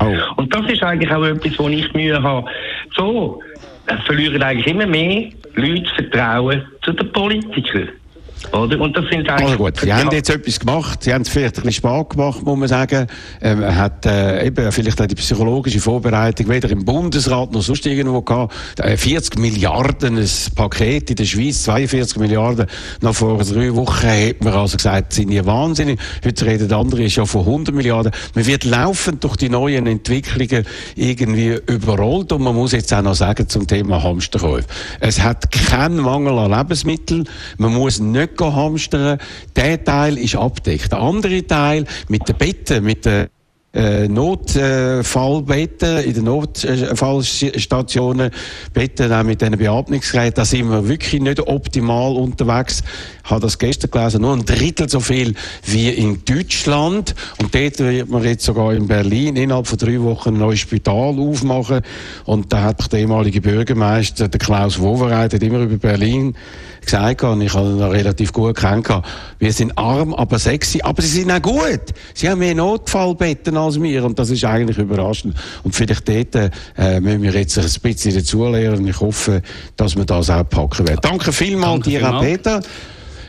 [0.00, 0.14] Oh.
[0.36, 2.48] Und das ist eigentlich auch etwas, wo ich Mühe habe.
[2.96, 3.40] So
[3.86, 7.88] äh, verlieren eigentlich immer mehr Leute Vertrauen zu den Politikern.
[8.52, 8.80] Oder?
[8.80, 9.46] Und das sind eigentlich.
[9.46, 12.42] Also gut, Sie haben jetzt etwas gemacht, Sie haben es vielleicht ein bisschen spät gemacht,
[12.42, 13.06] muss man sagen.
[13.40, 18.22] Ähm, hat äh, eben vielleicht auch die psychologische Vorbereitung weder im Bundesrat noch sonst irgendwo
[18.22, 18.54] gehabt.
[18.78, 22.66] Äh, 40 Milliarden ein Paket in der Schweiz, 42 Milliarden.
[23.00, 25.98] Noch vor drei Wochen hat man also gesagt, sind die wahnsinnig.
[26.24, 28.12] Heute reden andere schon von 100 Milliarden.
[28.34, 30.64] Man wird laufend durch die neuen Entwicklungen
[30.94, 34.66] irgendwie überrollt und man muss jetzt auch noch sagen zum Thema Hamsterkäufe.
[35.00, 37.28] Es hat keinen Mangel an Lebensmitteln.
[37.58, 39.18] Man muss nicht hamstern.
[39.56, 40.92] Der Teil ist abdeckt.
[40.92, 43.28] Der andere Teil mit den Betten, mit den
[43.74, 48.30] äh, Notfallbetten in den Notfallstationen,
[48.72, 52.84] Betten auch mit diesen Beatmungsgeräten, da sind wir wirklich nicht optimal unterwegs.
[53.24, 57.14] Habe das gestern gelesen, nur ein Drittel so viel wie in Deutschland.
[57.40, 61.18] Und dort wird man jetzt sogar in Berlin innerhalb von drei Wochen ein neues Spital
[61.18, 61.80] aufmachen.
[62.24, 66.34] Und da hat der ehemalige Bürgermeister, der Klaus Wowereit, hat immer über Berlin
[66.84, 69.06] gesagt, und ich habe ihn relativ gut kennengelernt,
[69.38, 71.80] wir sind arm, aber sexy, aber sie sind auch gut.
[72.14, 75.34] Sie haben mehr Notfallbetten als wir und das ist eigentlich überraschend.
[75.62, 76.34] Und vielleicht dort
[76.76, 79.42] äh, müssen wir jetzt ein bisschen dazulernen und ich hoffe,
[79.76, 81.00] dass wir das auch packen werden.
[81.02, 82.24] Danke vielmals Danke dir, vielmals.
[82.24, 82.60] Peter.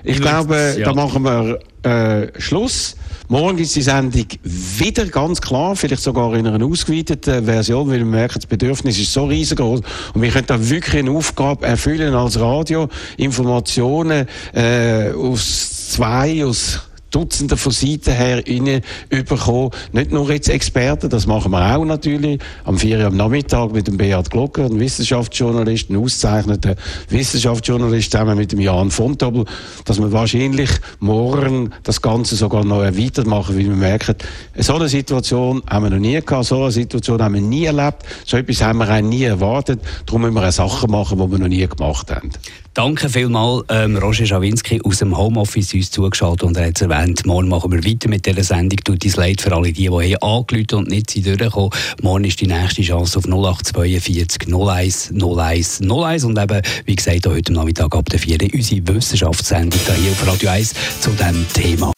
[0.06, 0.86] Ich glaube, ja.
[0.86, 2.96] da machen wir äh, Schluss.
[3.28, 8.06] Morgen ist die Sendung wieder ganz klar, vielleicht sogar in einer ausgeweiteten Version, weil wir
[8.06, 9.82] merken, das Bedürfnis ist so riesengroß
[10.14, 12.88] und wir können da wirklich eine Aufgabe erfüllen als Radio,
[13.18, 16.82] Informationen äh, aus zwei, aus
[17.16, 19.72] Dutzenden von Seiten her rein bekommen.
[19.94, 22.42] Nicht nur jetzt Experten, das machen wir auch natürlich.
[22.66, 26.76] Am 4 Uhr am Nachmittag mit dem Beat Glocker, einem Wissenschaftsjournalist, einem ausgezeichneten
[27.08, 29.46] Wissenschaftsjournalist, zusammen mit dem Jan Fontobel,
[29.86, 34.16] dass wir wahrscheinlich morgen das Ganze sogar noch erweitert machen, weil wir merken,
[34.58, 38.04] so eine Situation haben wir noch nie gehabt, so eine Situation haben wir nie erlebt,
[38.26, 39.80] so etwas haben wir auch nie erwartet.
[40.06, 42.32] Darum müssen wir auch Sachen machen, die wir noch nie gemacht haben.
[42.76, 47.26] Danke vielmals, ähm, Roger Schawinski aus dem Homeoffice uns zugeschaltet und er hat es erwähnt,
[47.26, 48.78] morgen machen wir weiter mit dieser Sendung.
[48.84, 51.70] Tut uns leid für alle, die, die angerufen und nicht sind durchgekommen.
[52.02, 57.54] Morgen ist die nächste Chance auf 0842 01 01 01 und eben, wie gesagt, heute
[57.54, 61.94] Nachmittag ab der 4 unsere Wissenschaftssendung hier auf Radio 1 zu diesem Thema.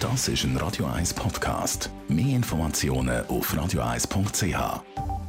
[0.00, 1.90] Das ist ein Radio 1 Podcast.
[2.08, 5.27] Mehr Informationen auf radio1.ch.